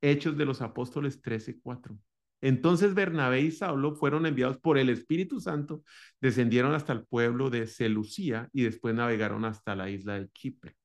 Hechos 0.01 0.37
de 0.37 0.45
los 0.45 0.61
Apóstoles 0.61 1.21
13:4. 1.21 1.97
Entonces 2.41 2.93
Bernabé 2.93 3.41
y 3.41 3.51
Saulo 3.51 3.95
fueron 3.95 4.25
enviados 4.25 4.59
por 4.59 4.77
el 4.77 4.89
Espíritu 4.89 5.39
Santo, 5.39 5.83
descendieron 6.21 6.73
hasta 6.73 6.93
el 6.93 7.03
pueblo 7.05 7.49
de 7.49 7.65
Selucía 7.65 8.49
y 8.53 8.63
después 8.63 8.93
navegaron 8.93 9.43
hasta 9.43 9.75
la 9.75 9.89
isla 9.89 10.19
de 10.19 10.29
Chipre. 10.29 10.75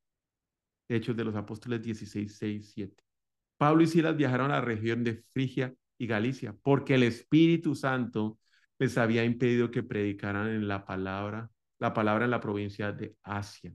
Hechos 0.88 1.16
de 1.16 1.24
los 1.24 1.34
Apóstoles 1.36 1.82
16, 1.82 2.36
6, 2.36 2.72
7. 2.74 3.04
Pablo 3.58 3.82
y 3.82 3.86
Silas 3.86 4.16
viajaron 4.16 4.50
a 4.50 4.54
la 4.54 4.60
región 4.62 5.04
de 5.04 5.22
Frigia 5.30 5.74
y 5.98 6.06
Galicia 6.06 6.56
porque 6.62 6.94
el 6.94 7.02
Espíritu 7.04 7.74
Santo 7.74 8.38
les 8.78 8.98
había 8.98 9.24
impedido 9.24 9.70
que 9.70 9.82
predicaran 9.82 10.48
en 10.48 10.66
la 10.66 10.84
palabra, 10.84 11.51
la 11.82 11.92
palabra 11.92 12.24
en 12.24 12.30
la 12.30 12.40
provincia 12.40 12.92
de 12.92 13.16
Asia. 13.22 13.74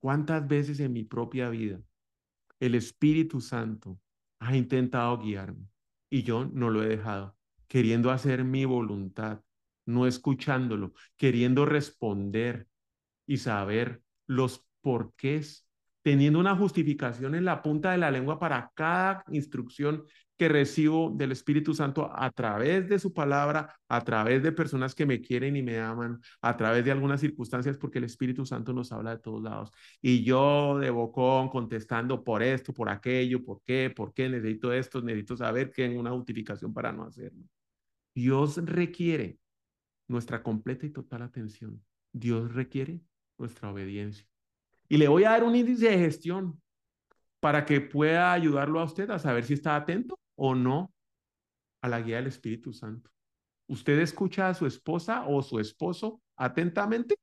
¿Cuántas 0.00 0.46
veces 0.46 0.80
en 0.80 0.92
mi 0.92 1.04
propia 1.04 1.48
vida 1.48 1.80
el 2.60 2.74
Espíritu 2.74 3.40
Santo 3.40 3.98
ha 4.40 4.56
intentado 4.56 5.18
guiarme? 5.18 5.72
y 6.12 6.24
yo 6.24 6.44
no 6.44 6.68
lo 6.68 6.82
he 6.82 6.88
dejado, 6.88 7.34
queriendo 7.68 8.10
hacer 8.10 8.44
mi 8.44 8.66
voluntad, 8.66 9.40
no 9.86 10.06
escuchándolo, 10.06 10.92
queriendo 11.16 11.64
responder 11.64 12.68
y 13.26 13.38
saber 13.38 14.02
los 14.26 14.68
porqués, 14.82 15.66
teniendo 16.02 16.38
una 16.38 16.54
justificación 16.54 17.34
en 17.34 17.46
la 17.46 17.62
punta 17.62 17.92
de 17.92 17.96
la 17.96 18.10
lengua 18.10 18.38
para 18.38 18.70
cada 18.74 19.24
instrucción 19.32 20.04
que 20.36 20.48
recibo 20.48 21.10
del 21.14 21.32
Espíritu 21.32 21.74
Santo 21.74 22.10
a 22.12 22.30
través 22.30 22.88
de 22.88 22.98
su 22.98 23.12
palabra, 23.12 23.74
a 23.88 24.00
través 24.02 24.42
de 24.42 24.52
personas 24.52 24.94
que 24.94 25.06
me 25.06 25.20
quieren 25.20 25.56
y 25.56 25.62
me 25.62 25.78
aman, 25.78 26.20
a 26.40 26.56
través 26.56 26.84
de 26.84 26.90
algunas 26.90 27.20
circunstancias, 27.20 27.78
porque 27.78 27.98
el 27.98 28.04
Espíritu 28.04 28.44
Santo 28.46 28.72
nos 28.72 28.92
habla 28.92 29.12
de 29.16 29.22
todos 29.22 29.42
lados. 29.42 29.70
Y 30.00 30.24
yo 30.24 30.78
de 30.78 30.90
bocón 30.90 31.48
contestando 31.48 32.24
por 32.24 32.42
esto, 32.42 32.72
por 32.72 32.88
aquello, 32.88 33.44
por 33.44 33.62
qué, 33.62 33.92
por 33.94 34.12
qué 34.14 34.28
necesito 34.28 34.72
esto, 34.72 35.02
necesito 35.02 35.36
saber 35.36 35.70
que 35.70 35.84
hay 35.84 35.96
una 35.96 36.10
justificación 36.10 36.72
para 36.72 36.92
no 36.92 37.04
hacerlo. 37.04 37.44
Dios 38.14 38.56
requiere 38.64 39.38
nuestra 40.08 40.42
completa 40.42 40.86
y 40.86 40.90
total 40.90 41.22
atención. 41.22 41.82
Dios 42.12 42.52
requiere 42.52 43.00
nuestra 43.38 43.70
obediencia. 43.70 44.26
Y 44.88 44.98
le 44.98 45.08
voy 45.08 45.24
a 45.24 45.30
dar 45.30 45.44
un 45.44 45.56
índice 45.56 45.88
de 45.88 45.98
gestión 45.98 46.60
para 47.40 47.64
que 47.64 47.80
pueda 47.80 48.32
ayudarlo 48.32 48.80
a 48.80 48.84
usted 48.84 49.10
a 49.10 49.18
saber 49.18 49.44
si 49.44 49.54
está 49.54 49.74
atento 49.74 50.21
o 50.44 50.56
no 50.56 50.92
a 51.82 51.88
la 51.88 52.00
guía 52.00 52.16
del 52.16 52.26
Espíritu 52.26 52.72
Santo. 52.72 53.08
¿Usted 53.68 54.00
escucha 54.00 54.48
a 54.48 54.54
su 54.54 54.66
esposa 54.66 55.24
o 55.28 55.40
su 55.40 55.60
esposo 55.60 56.20
atentamente? 56.36 57.14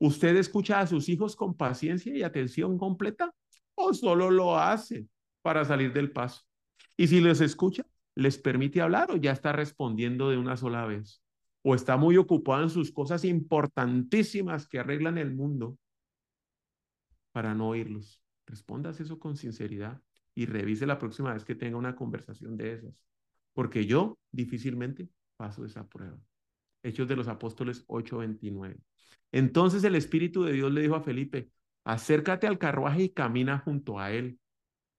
¿Usted 0.00 0.34
escucha 0.34 0.80
a 0.80 0.86
sus 0.88 1.08
hijos 1.08 1.36
con 1.36 1.54
paciencia 1.54 2.12
y 2.12 2.24
atención 2.24 2.76
completa? 2.76 3.32
¿O 3.76 3.94
solo 3.94 4.32
lo 4.32 4.58
hace 4.58 5.06
para 5.42 5.64
salir 5.64 5.92
del 5.92 6.10
paso? 6.10 6.42
Y 6.96 7.06
si 7.06 7.20
les 7.20 7.40
escucha, 7.40 7.86
¿les 8.16 8.36
permite 8.36 8.80
hablar 8.80 9.12
o 9.12 9.16
ya 9.16 9.30
está 9.30 9.52
respondiendo 9.52 10.28
de 10.28 10.36
una 10.36 10.56
sola 10.56 10.84
vez? 10.86 11.22
¿O 11.62 11.76
está 11.76 11.96
muy 11.96 12.16
ocupado 12.16 12.64
en 12.64 12.70
sus 12.70 12.90
cosas 12.90 13.24
importantísimas 13.24 14.66
que 14.66 14.80
arreglan 14.80 15.18
el 15.18 15.32
mundo 15.32 15.78
para 17.30 17.54
no 17.54 17.68
oírlos? 17.68 18.20
Respondas 18.44 18.98
eso 18.98 19.20
con 19.20 19.36
sinceridad 19.36 20.02
y 20.40 20.46
revise 20.46 20.86
la 20.86 20.98
próxima 20.98 21.34
vez 21.34 21.44
que 21.44 21.54
tenga 21.54 21.76
una 21.76 21.94
conversación 21.94 22.56
de 22.56 22.72
esas, 22.72 22.94
porque 23.52 23.84
yo 23.84 24.18
difícilmente 24.32 25.10
paso 25.36 25.66
esa 25.66 25.86
prueba. 25.86 26.18
Hechos 26.82 27.06
de 27.08 27.14
los 27.14 27.28
Apóstoles 27.28 27.84
8:29. 27.88 28.78
Entonces 29.32 29.84
el 29.84 29.96
Espíritu 29.96 30.42
de 30.42 30.54
Dios 30.54 30.72
le 30.72 30.80
dijo 30.80 30.94
a 30.94 31.02
Felipe, 31.02 31.50
acércate 31.84 32.46
al 32.46 32.56
carruaje 32.56 33.02
y 33.02 33.10
camina 33.10 33.58
junto 33.58 33.98
a 33.98 34.12
él. 34.12 34.40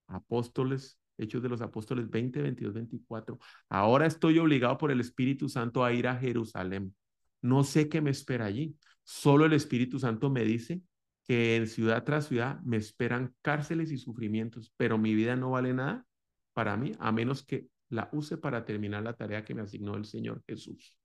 Apóstoles, 0.05 0.99
Hechos 1.17 1.41
de 1.41 1.49
los 1.49 1.61
Apóstoles 1.61 2.07
20, 2.07 2.39
22, 2.39 2.75
24. 2.75 3.39
Ahora 3.67 4.05
estoy 4.05 4.37
obligado 4.37 4.77
por 4.77 4.91
el 4.91 4.99
Espíritu 4.99 5.49
Santo 5.49 5.83
a 5.83 5.91
ir 5.91 6.07
a 6.07 6.17
Jerusalén. 6.17 6.95
No 7.41 7.63
sé 7.63 7.89
qué 7.89 7.99
me 7.99 8.11
espera 8.11 8.45
allí. 8.45 8.75
Solo 9.01 9.45
el 9.45 9.53
Espíritu 9.53 9.97
Santo 9.97 10.29
me 10.29 10.43
dice 10.43 10.83
que 11.31 11.55
en 11.55 11.65
ciudad 11.65 12.03
tras 12.03 12.27
ciudad 12.27 12.59
me 12.59 12.75
esperan 12.75 13.33
cárceles 13.41 13.89
y 13.93 13.97
sufrimientos, 13.97 14.73
pero 14.75 14.97
mi 14.97 15.15
vida 15.15 15.37
no 15.37 15.51
vale 15.51 15.73
nada 15.73 16.05
para 16.51 16.75
mí 16.75 16.91
a 16.99 17.13
menos 17.13 17.41
que 17.45 17.69
la 17.87 18.09
use 18.11 18.35
para 18.35 18.65
terminar 18.65 19.01
la 19.03 19.13
tarea 19.13 19.45
que 19.45 19.55
me 19.55 19.61
asignó 19.61 19.95
el 19.95 20.03
Señor 20.03 20.43
Jesús. 20.45 20.97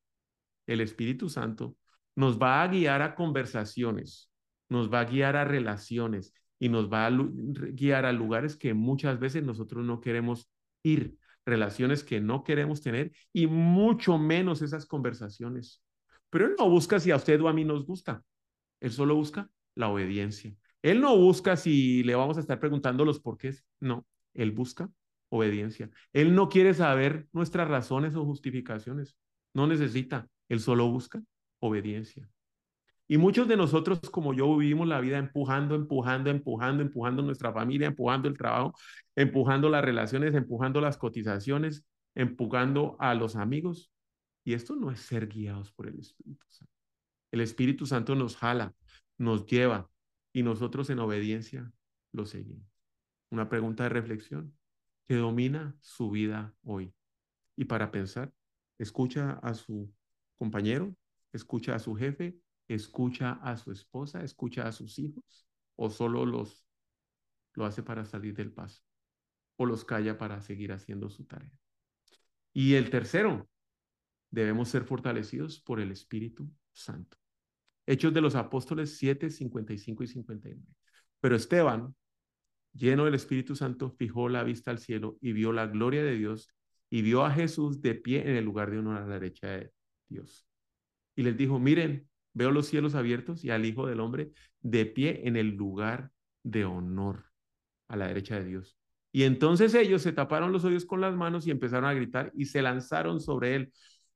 El 0.66 0.80
Espíritu 0.80 1.28
Santo 1.28 1.76
nos 2.16 2.42
va 2.42 2.60
a 2.60 2.66
guiar 2.66 3.02
a 3.02 3.14
conversaciones, 3.14 4.28
nos 4.68 4.92
va 4.92 4.98
a 4.98 5.04
guiar 5.04 5.36
a 5.36 5.44
relaciones 5.44 6.34
y 6.58 6.70
nos 6.70 6.92
va 6.92 7.06
a 7.06 7.10
guiar 7.12 8.04
a 8.04 8.10
lugares 8.10 8.56
que 8.56 8.74
muchas 8.74 9.20
veces 9.20 9.44
nosotros 9.44 9.84
no 9.84 10.00
queremos 10.00 10.50
ir, 10.82 11.18
relaciones 11.44 12.02
que 12.02 12.20
no 12.20 12.42
queremos 12.42 12.82
tener 12.82 13.12
y 13.32 13.46
mucho 13.46 14.18
menos 14.18 14.60
esas 14.60 14.86
conversaciones. 14.86 15.84
Pero 16.30 16.46
Él 16.46 16.56
no 16.58 16.68
busca 16.68 16.98
si 16.98 17.12
a 17.12 17.16
usted 17.16 17.40
o 17.42 17.46
a 17.46 17.52
mí 17.52 17.64
nos 17.64 17.86
gusta. 17.86 18.24
Él 18.80 18.90
solo 18.90 19.14
busca 19.14 19.48
la 19.76 19.88
obediencia. 19.88 20.52
Él 20.82 21.00
no 21.00 21.16
busca 21.16 21.56
si 21.56 22.02
le 22.02 22.16
vamos 22.16 22.36
a 22.36 22.40
estar 22.40 22.58
preguntando 22.58 23.04
los 23.04 23.20
porqués, 23.20 23.64
no, 23.78 24.04
él 24.34 24.50
busca 24.50 24.90
obediencia. 25.28 25.90
Él 26.12 26.34
no 26.34 26.48
quiere 26.48 26.74
saber 26.74 27.28
nuestras 27.32 27.68
razones 27.68 28.16
o 28.16 28.24
justificaciones, 28.24 29.16
no 29.54 29.68
necesita, 29.68 30.28
él 30.48 30.60
solo 30.60 30.90
busca 30.90 31.22
obediencia. 31.60 32.28
Y 33.08 33.18
muchos 33.18 33.46
de 33.46 33.56
nosotros, 33.56 34.00
como 34.10 34.34
yo, 34.34 34.56
vivimos 34.56 34.88
la 34.88 35.00
vida 35.00 35.18
empujando, 35.18 35.76
empujando, 35.76 36.28
empujando, 36.28 36.82
empujando 36.82 37.22
nuestra 37.22 37.52
familia, 37.52 37.86
empujando 37.86 38.28
el 38.28 38.36
trabajo, 38.36 38.74
empujando 39.14 39.68
las 39.68 39.84
relaciones, 39.84 40.34
empujando 40.34 40.80
las 40.80 40.98
cotizaciones, 40.98 41.86
empujando 42.16 42.96
a 42.98 43.14
los 43.14 43.36
amigos. 43.36 43.92
Y 44.44 44.54
esto 44.54 44.74
no 44.74 44.90
es 44.90 45.00
ser 45.00 45.28
guiados 45.28 45.70
por 45.72 45.86
el 45.88 46.00
Espíritu 46.00 46.44
Santo. 46.48 46.72
El 47.30 47.40
Espíritu 47.40 47.86
Santo 47.86 48.16
nos 48.16 48.36
jala, 48.36 48.74
nos 49.18 49.46
lleva 49.46 49.90
y 50.32 50.42
nosotros 50.42 50.90
en 50.90 50.98
obediencia 50.98 51.72
lo 52.12 52.26
seguimos. 52.26 52.66
Una 53.30 53.48
pregunta 53.48 53.84
de 53.84 53.88
reflexión 53.90 54.56
que 55.04 55.14
domina 55.14 55.76
su 55.80 56.10
vida 56.10 56.54
hoy. 56.62 56.94
Y 57.56 57.64
para 57.64 57.90
pensar, 57.90 58.32
escucha 58.78 59.32
a 59.42 59.54
su 59.54 59.92
compañero, 60.36 60.94
escucha 61.32 61.74
a 61.74 61.78
su 61.78 61.94
jefe, 61.94 62.38
escucha 62.68 63.32
a 63.32 63.56
su 63.56 63.72
esposa, 63.72 64.22
escucha 64.22 64.66
a 64.66 64.72
sus 64.72 64.98
hijos, 64.98 65.48
o 65.76 65.90
solo 65.90 66.26
los 66.26 66.66
lo 67.54 67.64
hace 67.64 67.82
para 67.82 68.04
salir 68.04 68.34
del 68.34 68.52
paso, 68.52 68.82
o 69.56 69.64
los 69.64 69.84
calla 69.84 70.18
para 70.18 70.40
seguir 70.42 70.72
haciendo 70.72 71.08
su 71.08 71.24
tarea. 71.24 71.58
Y 72.52 72.74
el 72.74 72.90
tercero, 72.90 73.48
debemos 74.30 74.68
ser 74.68 74.84
fortalecidos 74.84 75.60
por 75.60 75.80
el 75.80 75.90
Espíritu 75.90 76.50
Santo. 76.72 77.16
Hechos 77.86 78.12
de 78.12 78.20
los 78.20 78.34
Apóstoles 78.34 78.96
7, 78.98 79.30
55 79.30 80.02
y 80.02 80.06
59. 80.08 80.60
Pero 81.20 81.36
Esteban, 81.36 81.94
lleno 82.72 83.04
del 83.04 83.14
Espíritu 83.14 83.54
Santo, 83.54 83.90
fijó 83.90 84.28
la 84.28 84.42
vista 84.42 84.72
al 84.72 84.78
cielo 84.78 85.16
y 85.20 85.32
vio 85.32 85.52
la 85.52 85.66
gloria 85.66 86.02
de 86.02 86.16
Dios 86.16 86.48
y 86.90 87.02
vio 87.02 87.24
a 87.24 87.30
Jesús 87.30 87.80
de 87.82 87.94
pie 87.94 88.28
en 88.28 88.36
el 88.36 88.44
lugar 88.44 88.70
de 88.70 88.78
honor 88.78 88.96
a 88.98 89.06
la 89.06 89.14
derecha 89.14 89.48
de 89.48 89.72
Dios. 90.08 90.46
Y 91.14 91.22
les 91.22 91.36
dijo, 91.36 91.58
miren, 91.58 92.08
veo 92.32 92.50
los 92.50 92.66
cielos 92.66 92.94
abiertos 92.94 93.44
y 93.44 93.50
al 93.50 93.64
Hijo 93.64 93.86
del 93.86 94.00
Hombre 94.00 94.32
de 94.60 94.86
pie 94.86 95.22
en 95.24 95.36
el 95.36 95.56
lugar 95.56 96.10
de 96.42 96.64
honor 96.64 97.26
a 97.88 97.96
la 97.96 98.08
derecha 98.08 98.36
de 98.36 98.44
Dios. 98.44 98.76
Y 99.12 99.22
entonces 99.22 99.74
ellos 99.74 100.02
se 100.02 100.12
taparon 100.12 100.52
los 100.52 100.64
oídos 100.64 100.84
con 100.84 101.00
las 101.00 101.14
manos 101.14 101.46
y 101.46 101.50
empezaron 101.50 101.88
a 101.88 101.94
gritar 101.94 102.32
y 102.34 102.46
se 102.46 102.60
lanzaron 102.62 103.20
sobre 103.20 103.54
él. 103.54 103.72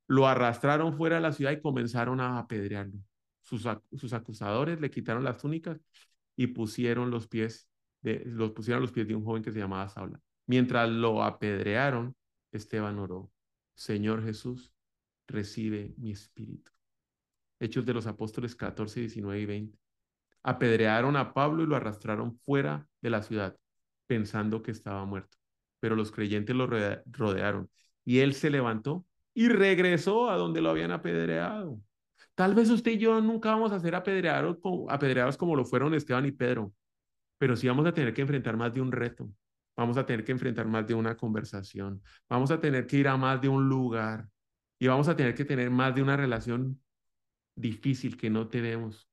Lo 0.09 0.26
arrastraron 0.26 0.96
fuera 0.96 1.16
de 1.16 1.22
la 1.22 1.33
ciudad 1.33 1.52
y 1.52 1.61
comenzaron 1.61 2.20
a 2.20 2.38
apedrearlo 2.38 2.98
sus, 3.51 4.13
acusadores 4.13 4.81
le 4.81 4.91
quitaron 4.91 5.25
las 5.25 5.39
túnicas 5.39 5.81
y 6.37 6.49
pusieron 6.49 7.11
los 7.11 7.27
pies 7.27 7.69
de, 8.03 8.23
los 8.25 8.53
pusieron 8.53 8.83
los 8.83 8.93
pies 8.93 9.09
de 9.09 9.15
un 9.15 9.25
joven 9.25 9.43
que 9.43 9.53
se 9.53 9.59
llamaba 9.59 9.89
Saula. 9.89 10.21
Mientras 10.47 10.89
lo 10.89 11.23
apedrearon, 11.23 12.17
Esteban 12.53 12.99
oró, 12.99 13.31
Señor 13.75 14.25
Jesús, 14.25 14.73
recibe 15.27 15.95
mi 15.97 16.13
espíritu. 16.13 16.71
Hechos 17.59 17.85
de 17.85 17.95
los 17.95 18.07
Apóstoles 18.07 18.55
14, 18.57 19.01
19 19.01 19.41
y 19.41 19.47
20. 19.47 19.79
Apedrearon 20.43 21.17
a 21.17 21.35
Pablo 21.35 21.63
y 21.63 21.67
lo 21.67 21.77
arrastraron 21.77 22.39
fuera 22.39 22.89
de 23.03 23.11
la 23.11 23.23
ciudad, 23.23 23.57
pensando 24.07 24.63
que 24.63 24.71
estaba 24.71 25.05
muerto. 25.05 25.37
Pero 25.79 25.95
los 25.95 26.11
creyentes 26.11 26.57
lo 26.57 26.67
rodearon 26.67 27.71
y 28.05 28.21
él 28.21 28.35
se 28.35 28.51
levantó 28.51 29.07
y 29.35 29.49
regresó 29.49 30.31
a 30.31 30.37
donde 30.37 30.61
lo 30.63 30.71
habían 30.71 30.91
apedreado. 30.91 31.81
Tal 32.40 32.55
vez 32.55 32.70
usted 32.70 32.92
y 32.92 32.96
yo 32.96 33.20
nunca 33.20 33.50
vamos 33.50 33.70
a 33.70 33.79
ser 33.81 33.94
apedreados, 33.94 34.57
como 35.37 35.57
lo 35.57 35.66
fueron 35.66 35.92
Esteban 35.92 36.24
y 36.24 36.33
Pedro, 36.33 36.72
pero 37.37 37.55
sí 37.55 37.68
vamos 37.68 37.85
a 37.85 37.92
tener 37.92 38.14
que 38.14 38.22
enfrentar 38.22 38.57
más 38.57 38.72
de 38.72 38.81
un 38.81 38.92
reto, 38.92 39.31
vamos 39.76 39.98
a 39.98 40.07
tener 40.07 40.24
que 40.24 40.33
enfrentar 40.33 40.66
más 40.66 40.87
de 40.87 40.94
una 40.94 41.18
conversación, 41.18 42.03
vamos 42.31 42.50
a 42.50 42.59
tener 42.59 42.87
que 42.87 42.96
ir 42.96 43.09
a 43.09 43.18
más 43.18 43.42
de 43.42 43.50
un 43.50 43.68
lugar 43.68 44.26
y 44.79 44.87
vamos 44.87 45.07
a 45.09 45.16
tener 45.16 45.35
que 45.35 45.44
tener 45.44 45.68
más 45.70 45.94
de 45.94 46.00
una 46.00 46.16
relación 46.16 46.81
difícil 47.55 48.16
que 48.16 48.31
no 48.31 48.48
tenemos, 48.48 49.07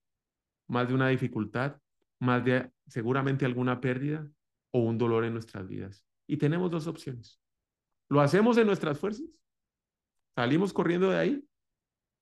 más 0.69 0.87
de 0.87 0.93
una 0.93 1.09
dificultad, 1.09 1.81
más 2.21 2.45
de 2.45 2.71
seguramente 2.87 3.43
alguna 3.43 3.81
pérdida 3.81 4.25
o 4.71 4.79
un 4.79 4.97
dolor 4.97 5.25
en 5.25 5.33
nuestras 5.33 5.67
vidas. 5.67 6.05
Y 6.27 6.37
tenemos 6.37 6.71
dos 6.71 6.87
opciones. 6.87 7.41
Lo 8.07 8.21
hacemos 8.21 8.57
en 8.57 8.67
nuestras 8.67 8.97
fuerzas, 8.97 9.27
salimos 10.33 10.71
corriendo 10.71 11.09
de 11.09 11.17
ahí 11.17 11.47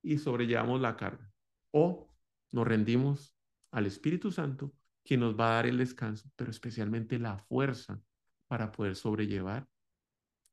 y 0.05 0.19
sobrellevamos 0.19 0.79
la 0.79 0.95
carga. 0.95 1.31
O 1.71 2.09
nos 2.51 2.67
rendimos 2.67 3.35
al 3.71 3.87
Espíritu 3.87 4.31
Santo, 4.31 4.73
quien 5.03 5.19
nos 5.19 5.37
va 5.37 5.49
a 5.49 5.55
dar 5.55 5.67
el 5.67 5.77
descanso, 5.77 6.29
pero 6.35 6.51
especialmente 6.51 7.19
la 7.19 7.37
fuerza 7.37 7.99
para 8.47 8.71
poder 8.71 8.95
sobrellevar 8.95 9.67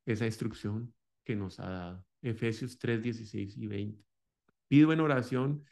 esa 0.06 0.26
instrucción 0.26 0.92
que 1.24 1.36
nos 1.36 1.60
ha 1.60 1.68
dado. 1.68 2.06
Efesios 2.22 2.78
3, 2.78 3.02
16 3.02 3.56
y 3.56 3.66
20. 3.66 4.04
Pido 4.68 4.92
en 4.92 5.00
oración 5.00 5.64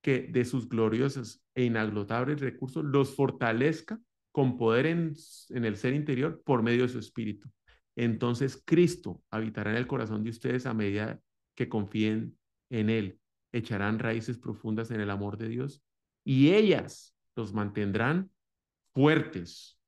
que 0.00 0.22
de 0.22 0.44
sus 0.44 0.68
gloriosos 0.68 1.42
e 1.54 1.64
inagotables 1.64 2.40
recursos 2.40 2.84
los 2.84 3.14
fortalezca 3.14 4.00
con 4.32 4.56
poder 4.56 4.86
en 4.86 5.14
el 5.50 5.76
ser 5.76 5.94
interior 5.94 6.42
por 6.44 6.62
medio 6.62 6.82
de 6.82 6.88
su 6.88 6.98
espíritu. 6.98 7.48
Entonces 7.96 8.62
Cristo 8.64 9.22
habitará 9.30 9.70
en 9.70 9.78
el 9.78 9.86
corazón 9.86 10.22
de 10.22 10.30
ustedes 10.30 10.66
a 10.66 10.74
medida 10.74 11.20
que 11.54 11.68
confíen 11.68 12.36
en 12.70 12.90
Él 12.90 13.20
echarán 13.56 13.98
raíces 13.98 14.38
profundas 14.38 14.90
en 14.90 15.00
el 15.00 15.10
amor 15.10 15.38
de 15.38 15.48
Dios 15.48 15.82
y 16.24 16.52
ellas 16.52 17.14
los 17.34 17.52
mantendrán 17.52 18.30
fuertes. 18.92 19.78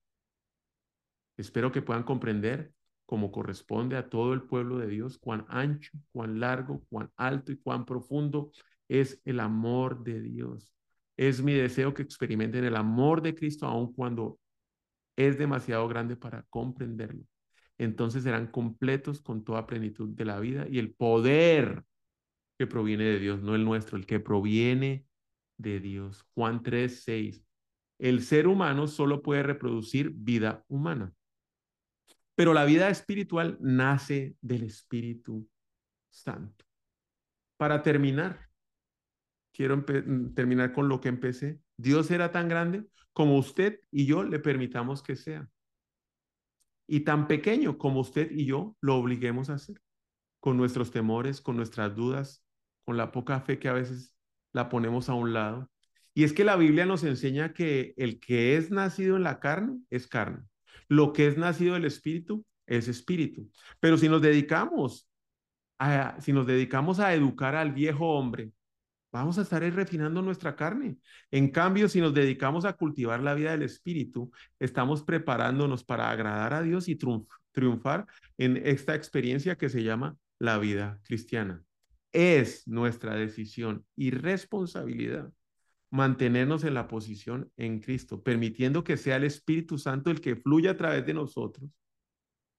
Espero 1.37 1.73
que 1.73 1.83
puedan 1.83 2.03
comprender 2.03 2.73
como 3.07 3.33
corresponde 3.33 3.97
a 3.97 4.11
todo 4.11 4.35
el 4.35 4.43
pueblo 4.43 4.77
de 4.79 4.87
Dios, 4.87 5.19
cuán 5.19 5.47
ancho, 5.49 5.93
cuán 6.13 6.41
largo, 6.41 6.85
cuán 6.91 7.11
alto 7.17 7.53
y 7.53 7.57
cuán 7.57 7.87
profundo 7.87 8.51
es 8.87 9.21
el 9.25 9.41
amor 9.41 10.05
de 10.05 10.21
Dios. 10.21 10.75
Es 11.17 11.43
mi 11.43 11.55
deseo 11.55 11.95
que 11.95 12.03
experimenten 12.03 12.65
el 12.65 12.77
amor 12.77 13.23
de 13.23 13.35
Cristo 13.35 13.67
aun 13.67 13.93
cuando 13.95 14.39
es 15.17 15.39
demasiado 15.39 15.89
grande 15.89 16.17
para 16.17 16.45
comprenderlo. 16.51 17.25
Entonces 17.79 18.25
serán 18.25 18.49
completos 18.49 19.23
con 19.23 19.43
toda 19.43 19.67
plenitud 19.67 20.11
de 20.11 20.25
la 20.25 20.39
vida 20.39 20.67
y 20.69 20.79
el 20.79 20.93
poder 20.93 21.85
que 22.59 22.67
proviene 22.67 23.05
de 23.05 23.21
Dios, 23.21 23.41
no 23.41 23.55
el 23.55 23.65
nuestro, 23.65 23.97
el 23.97 24.05
que 24.05 24.19
proviene 24.19 25.07
de 25.57 25.79
Dios. 25.81 26.27
Juan 26.35 26.63
3, 26.63 27.03
6. 27.05 27.45
El 27.99 28.23
ser 28.23 28.49
humano 28.49 28.89
solo 28.89 29.23
puede 29.23 29.43
reproducir 29.43 30.11
vida 30.11 30.65
humana, 30.69 31.15
pero 32.35 32.53
la 32.53 32.65
vida 32.65 32.89
espiritual 32.91 33.59
nace 33.61 34.37
del 34.41 34.65
Espíritu 34.65 35.49
Santo. 36.11 36.65
Para 37.57 37.83
terminar, 37.83 38.49
quiero 39.53 39.85
terminar 40.35 40.73
con 40.73 40.89
lo 40.89 41.01
que 41.01 41.09
empecé. 41.09 41.61
Dios 41.77 42.11
era 42.11 42.31
tan 42.31 42.49
grande 42.49 42.87
como 43.13 43.37
usted 43.37 43.81
y 43.91 44.07
yo 44.07 44.23
le 44.23 44.39
permitamos 44.39 45.03
que 45.03 45.17
sea. 45.17 45.49
Y 46.89 47.01
tan 47.01 47.27
pequeño 47.27 47.79
como 47.79 48.01
usted 48.01 48.31
y 48.31 48.47
yo 48.47 48.77
lo 48.81 48.97
obliguemos 48.97 49.51
a 49.51 49.55
hacer, 49.55 49.83
con 50.41 50.57
nuestros 50.57 50.93
temores, 50.93 51.41
con 51.41 51.57
nuestras 51.57 51.97
dudas, 51.97 52.45
con 52.89 52.97
la 52.97 53.13
poca 53.13 53.43
fe 53.43 53.59
que 53.59 53.69
a 53.69 53.75
veces 53.75 54.15
la 54.55 54.71
ponemos 54.71 55.11
a 55.11 55.13
un 55.13 55.35
lado. 55.35 55.71
Y 56.15 56.25
es 56.25 56.33
que 56.33 56.43
la 56.43 56.57
Biblia 56.57 56.87
nos 56.87 57.05
enseña 57.05 57.53
que 57.53 57.93
el 57.99 58.19
que 58.19 58.57
es 58.57 58.71
nacido 58.71 59.19
en 59.19 59.25
la 59.25 59.41
carne 59.41 59.79
es 59.91 60.07
carne. 60.07 60.47
Lo 60.89 61.13
que 61.13 61.27
es 61.27 61.37
nacido 61.37 61.75
del 61.75 61.85
espíritu 61.85 62.47
es 62.65 62.89
espíritu. 62.89 63.47
Pero 63.79 63.99
si 63.99 64.09
nos 64.09 64.23
dedicamos 64.23 65.07
a, 65.79 66.19
si 66.23 66.33
nos 66.33 66.47
dedicamos 66.47 66.99
a 66.99 67.13
educar 67.13 67.55
al 67.57 67.73
viejo 67.73 68.09
hombre, 68.09 68.53
vamos 69.13 69.37
a 69.37 69.43
estar 69.43 69.61
refinando 69.61 70.23
nuestra 70.23 70.57
carne. 70.57 70.97
En 71.31 71.51
cambio, 71.51 71.91
si 71.91 72.01
nos 72.01 72.15
dedicamos 72.15 72.65
a 72.65 72.73
cultivar 72.73 73.21
la 73.21 73.35
vida 73.35 73.51
del 73.51 73.65
espíritu, 73.65 74.33
estamos 74.59 75.03
preparándonos 75.03 75.85
para 75.85 76.11
agradar 76.11 76.55
a 76.55 76.63
Dios 76.63 76.89
y 76.89 76.97
triunfar 77.53 78.07
en 78.39 78.57
esta 78.57 78.95
experiencia 78.95 79.57
que 79.59 79.69
se 79.69 79.83
llama 79.83 80.17
la 80.39 80.57
vida 80.57 80.99
cristiana. 81.05 81.63
Es 82.13 82.67
nuestra 82.67 83.15
decisión 83.15 83.85
y 83.97 84.11
responsabilidad 84.11 85.33
mantenernos 85.91 86.65
en 86.65 86.75
la 86.75 86.89
posición 86.89 87.51
en 87.57 87.81
Cristo, 87.81 88.23
permitiendo 88.23 88.85
que 88.85 88.97
sea 88.97 89.17
el 89.17 89.25
Espíritu 89.25 89.79
Santo 89.79 90.11
el 90.11 90.21
que 90.21 90.37
fluya 90.37 90.73
a 90.73 90.77
través 90.77 91.07
de 91.07 91.15
nosotros, 91.15 91.71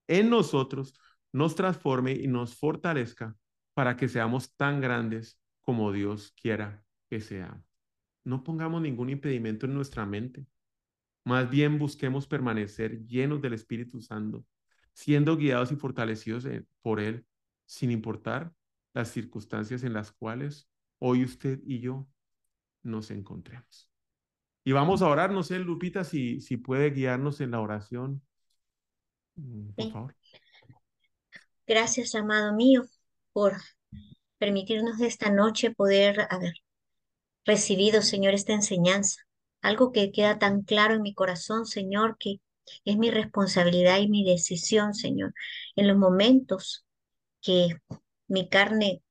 en 0.07 0.29
nosotros, 0.31 0.95
nos 1.31 1.53
transforme 1.53 2.13
y 2.13 2.27
nos 2.27 2.55
fortalezca 2.55 3.35
para 3.75 3.95
que 3.95 4.09
seamos 4.09 4.55
tan 4.55 4.81
grandes 4.81 5.39
como 5.61 5.91
Dios 5.91 6.33
quiera 6.41 6.83
que 7.09 7.21
sea. 7.21 7.61
No 8.23 8.43
pongamos 8.43 8.81
ningún 8.81 9.11
impedimento 9.11 9.67
en 9.67 9.75
nuestra 9.75 10.07
mente. 10.07 10.47
Más 11.23 11.47
bien 11.47 11.77
busquemos 11.77 12.25
permanecer 12.25 13.05
llenos 13.05 13.39
del 13.39 13.53
Espíritu 13.53 14.01
Santo, 14.01 14.43
siendo 14.93 15.37
guiados 15.37 15.71
y 15.71 15.75
fortalecidos 15.75 16.47
por 16.81 16.99
Él, 16.99 17.23
sin 17.67 17.91
importar 17.91 18.51
las 18.93 19.09
circunstancias 19.09 19.83
en 19.83 19.93
las 19.93 20.11
cuales 20.11 20.69
hoy 20.99 21.23
usted 21.23 21.59
y 21.65 21.79
yo 21.79 22.07
nos 22.83 23.11
encontremos. 23.11 23.89
Y 24.63 24.71
vamos 24.71 25.01
a 25.01 25.07
orar, 25.07 25.31
no 25.31 25.43
sé, 25.43 25.59
Lupita, 25.59 26.03
si, 26.03 26.41
si 26.41 26.57
puede 26.57 26.91
guiarnos 26.91 27.41
en 27.41 27.51
la 27.51 27.61
oración, 27.61 28.21
mm, 29.35 29.69
por 29.71 29.91
favor. 29.91 30.15
Gracias, 31.65 32.15
amado 32.15 32.53
mío, 32.53 32.83
por 33.31 33.53
permitirnos 34.37 34.99
esta 35.01 35.29
noche 35.29 35.71
poder 35.71 36.27
haber 36.29 36.53
recibido, 37.45 38.01
Señor, 38.01 38.33
esta 38.33 38.53
enseñanza. 38.53 39.21
Algo 39.61 39.91
que 39.91 40.11
queda 40.11 40.39
tan 40.39 40.63
claro 40.63 40.95
en 40.95 41.01
mi 41.01 41.13
corazón, 41.13 41.65
Señor, 41.65 42.17
que 42.19 42.39
es 42.85 42.97
mi 42.97 43.11
responsabilidad 43.11 43.99
y 43.99 44.07
mi 44.07 44.23
decisión, 44.23 44.93
Señor, 44.93 45.33
en 45.75 45.87
los 45.87 45.97
momentos 45.97 46.85
que 47.41 47.69
mi 48.29 48.49
carne 48.49 49.01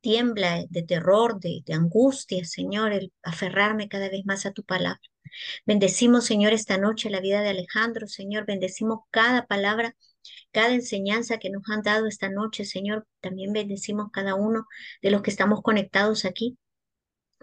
tiembla 0.00 0.64
de 0.68 0.82
terror, 0.82 1.40
de, 1.40 1.62
angustia, 1.72 2.44
Señor, 2.44 2.92
el 2.92 3.12
aferrarme 3.22 3.88
cada 3.88 4.10
vez 4.10 4.26
más 4.26 4.46
a 4.46 4.52
tu 4.52 4.64
palabra. 4.64 5.00
Bendecimos, 5.66 6.26
Señor, 6.26 6.52
esta 6.52 6.78
noche 6.78 7.10
la 7.10 7.20
vida 7.20 7.40
de 7.42 7.50
Alejandro, 7.50 8.06
Señor, 8.06 8.46
bendecimos 8.46 9.00
cada 9.10 9.46
palabra, 9.46 9.96
cada 10.52 10.74
enseñanza 10.74 11.38
que 11.38 11.50
nos 11.50 11.62
han 11.70 11.82
dado 11.82 12.06
esta 12.06 12.28
noche, 12.28 12.64
Señor. 12.64 13.06
También 13.20 13.52
bendecimos 13.52 14.10
cada 14.12 14.34
uno 14.34 14.66
de 15.02 15.10
los 15.10 15.22
que 15.22 15.30
estamos 15.30 15.62
conectados 15.62 16.24
aquí, 16.24 16.58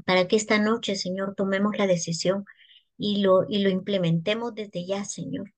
para 0.06 0.28
que 0.28 0.36
esta 0.36 0.60
noche, 0.60 0.96
Señor, 0.96 1.36
tomemos 1.36 1.78
la 1.78 1.88
decisión 1.88 2.46
y 2.98 3.22
lo, 3.22 3.46
y 3.50 3.60
lo 3.60 3.70
implementemos 3.70 4.54
desde 4.54 4.86
ya, 4.86 5.06
Señor. 5.06 5.54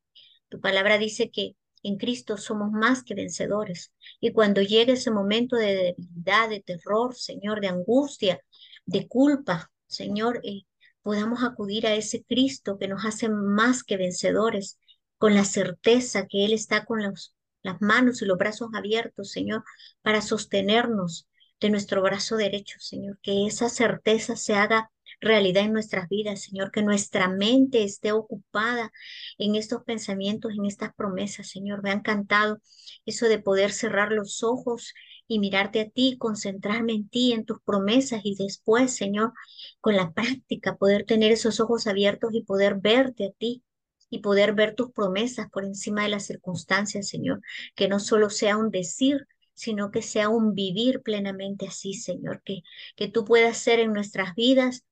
Tu 0.50 0.62
palabra 0.62 0.98
dice 0.98 1.32
que 1.32 1.56
en 1.84 1.98
Cristo 1.98 2.38
somos 2.38 2.72
más 2.72 3.04
que 3.04 3.14
vencedores. 3.14 3.94
Y 4.20 4.32
cuando 4.32 4.62
llegue 4.62 4.94
ese 4.94 5.12
momento 5.12 5.58
de 5.58 5.96
debilidad, 5.98 6.50
de 6.50 6.62
terror, 6.62 7.16
Señor, 7.16 7.62
de 7.62 7.68
angustia, 7.68 8.40
de 8.86 9.08
culpa, 9.08 9.72
Señor, 9.86 10.42
eh, 10.44 10.64
podamos 11.02 11.44
acudir 11.44 11.86
a 11.86 11.94
ese 11.94 12.24
Cristo 12.24 12.78
que 12.80 12.88
nos 12.88 13.06
hace 13.06 13.30
más 13.30 13.84
que 13.84 13.98
vencedores, 13.98 14.80
con 15.18 15.36
la 15.36 15.46
certeza 15.46 16.28
que 16.28 16.46
Él 16.46 16.54
está 16.54 16.86
con 16.86 17.02
las 17.02 17.82
manos 17.82 18.22
y 18.22 18.26
los 18.26 18.38
brazos 18.38 18.70
abiertos, 18.74 19.32
Señor, 19.32 19.64
para 20.02 20.22
sostenernos 20.22 21.28
de 21.62 21.70
nuestro 21.70 22.02
brazo 22.02 22.36
derecho, 22.36 22.80
Señor. 22.80 23.20
Que 23.22 23.46
esa 23.46 23.70
certeza 23.70 24.36
se 24.36 24.56
haga 24.56 24.92
realidad 25.24 25.64
en 25.66 25.74
nuestras 25.74 26.10
vidas, 26.10 26.42
Señor, 26.42 26.72
que 26.72 26.82
nuestra 26.82 27.28
mente 27.28 27.84
esté 27.84 28.12
ocupada 28.12 28.92
en 29.38 29.56
estos 29.56 29.84
pensamientos, 29.84 30.54
en 30.54 30.66
estas 30.66 30.94
promesas, 30.96 31.50
Señor. 31.50 31.84
Me 31.84 31.92
ha 31.92 31.94
encantado 31.94 32.60
eso 33.06 33.28
de 33.28 33.40
poder 33.40 33.72
cerrar 33.72 34.12
los 34.12 34.44
ojos 34.44 34.94
y 35.28 35.40
mirarte 35.40 35.82
a 35.82 35.90
ti, 35.90 36.18
concentrarme 36.20 36.94
en 36.94 37.10
ti, 37.10 37.34
en 37.34 37.46
tus 37.46 37.62
promesas 37.62 38.22
y 38.24 38.36
después, 38.36 38.96
Señor, 38.96 39.34
con 39.82 39.96
la 39.96 40.12
práctica, 40.14 40.76
poder 40.76 41.06
tener 41.06 41.32
esos 41.32 41.60
ojos 41.60 41.88
abiertos 41.88 42.32
y 42.34 42.44
poder 42.44 42.76
verte 42.80 43.26
a 43.28 43.32
ti 43.32 43.64
y 44.10 44.20
poder 44.20 44.54
ver 44.54 44.76
tus 44.76 44.92
promesas 44.92 45.50
por 45.50 45.66
encima 45.66 46.04
de 46.04 46.10
las 46.10 46.26
circunstancias, 46.26 47.08
Señor, 47.08 47.42
que 47.76 47.88
no 47.88 48.00
solo 48.00 48.30
sea 48.30 48.58
un 48.58 48.70
decir, 48.70 49.28
sino 49.56 49.92
que 49.92 50.02
sea 50.02 50.30
un 50.30 50.54
vivir 50.54 51.02
plenamente 51.02 51.68
así, 51.68 51.94
Señor, 51.94 52.42
que, 52.44 52.62
que 52.96 53.08
tú 53.08 53.26
puedas 53.26 53.58
ser 53.58 53.80
en 53.80 53.94
nuestras 53.94 54.36
vidas 54.36 54.84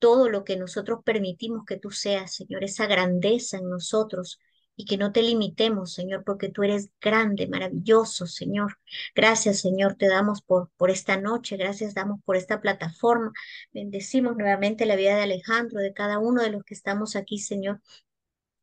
todo 0.00 0.28
lo 0.28 0.44
que 0.44 0.56
nosotros 0.56 1.00
permitimos 1.04 1.64
que 1.64 1.78
tú 1.78 1.90
seas, 1.92 2.34
Señor, 2.34 2.64
esa 2.64 2.86
grandeza 2.86 3.58
en 3.58 3.70
nosotros 3.70 4.40
y 4.80 4.86
que 4.86 4.96
no 4.96 5.12
te 5.12 5.22
limitemos, 5.22 5.92
Señor, 5.92 6.24
porque 6.24 6.48
tú 6.48 6.62
eres 6.62 6.90
grande, 7.00 7.46
maravilloso, 7.46 8.26
Señor. 8.26 8.78
Gracias, 9.14 9.60
Señor, 9.60 9.96
te 9.96 10.08
damos 10.08 10.40
por, 10.40 10.70
por 10.76 10.90
esta 10.90 11.18
noche, 11.18 11.58
gracias 11.58 11.92
damos 11.92 12.20
por 12.24 12.36
esta 12.36 12.60
plataforma. 12.62 13.30
Bendecimos 13.72 14.36
nuevamente 14.36 14.86
la 14.86 14.96
vida 14.96 15.16
de 15.16 15.22
Alejandro, 15.22 15.80
de 15.80 15.92
cada 15.92 16.18
uno 16.18 16.42
de 16.42 16.50
los 16.50 16.64
que 16.64 16.74
estamos 16.74 17.14
aquí, 17.14 17.38
Señor. 17.38 17.82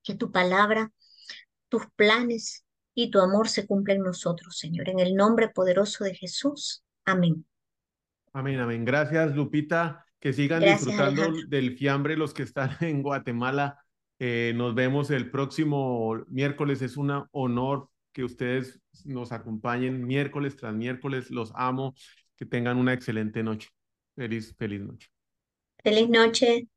Que 0.04 0.16
tu 0.16 0.32
palabra, 0.32 0.92
tus 1.70 1.84
planes 1.96 2.66
y 2.96 3.12
tu 3.12 3.20
amor 3.20 3.48
se 3.48 3.68
cumplan 3.68 3.98
en 3.98 4.04
nosotros, 4.04 4.58
Señor. 4.58 4.90
En 4.90 5.00
el 5.00 5.14
nombre 5.14 5.50
poderoso 5.50 6.04
de 6.04 6.16
Jesús. 6.16 6.84
Amén. 7.06 7.46
Amén, 8.34 8.60
amén. 8.60 8.86
Gracias, 8.86 9.36
Lupita. 9.36 10.07
Que 10.20 10.34
sigan 10.34 10.64
disfrutando 10.64 11.32
del 11.48 11.78
fiambre 11.78 12.18
los 12.18 12.34
que 12.34 12.44
están 12.44 12.72
en 12.82 13.02
Guatemala. 13.02 13.80
Eh, 14.20 14.54
nos 14.56 14.74
vemos 14.74 15.12
el 15.12 15.30
próximo 15.30 16.26
miércoles. 16.28 16.82
Es 16.82 16.98
un 16.98 17.26
honor 17.32 17.90
que 18.12 18.24
ustedes 18.24 18.80
nos 19.06 19.32
acompañen 19.32 20.06
miércoles 20.06 20.56
tras 20.56 20.74
miércoles. 20.74 21.30
Los 21.30 21.52
amo. 21.56 21.94
Que 22.36 22.46
tengan 22.46 22.78
una 22.78 22.94
excelente 22.94 23.42
noche. 23.44 23.70
Feliz, 24.16 24.56
feliz 24.58 24.82
noche. 24.82 25.08
Feliz 25.84 26.10
noche. 26.10 26.68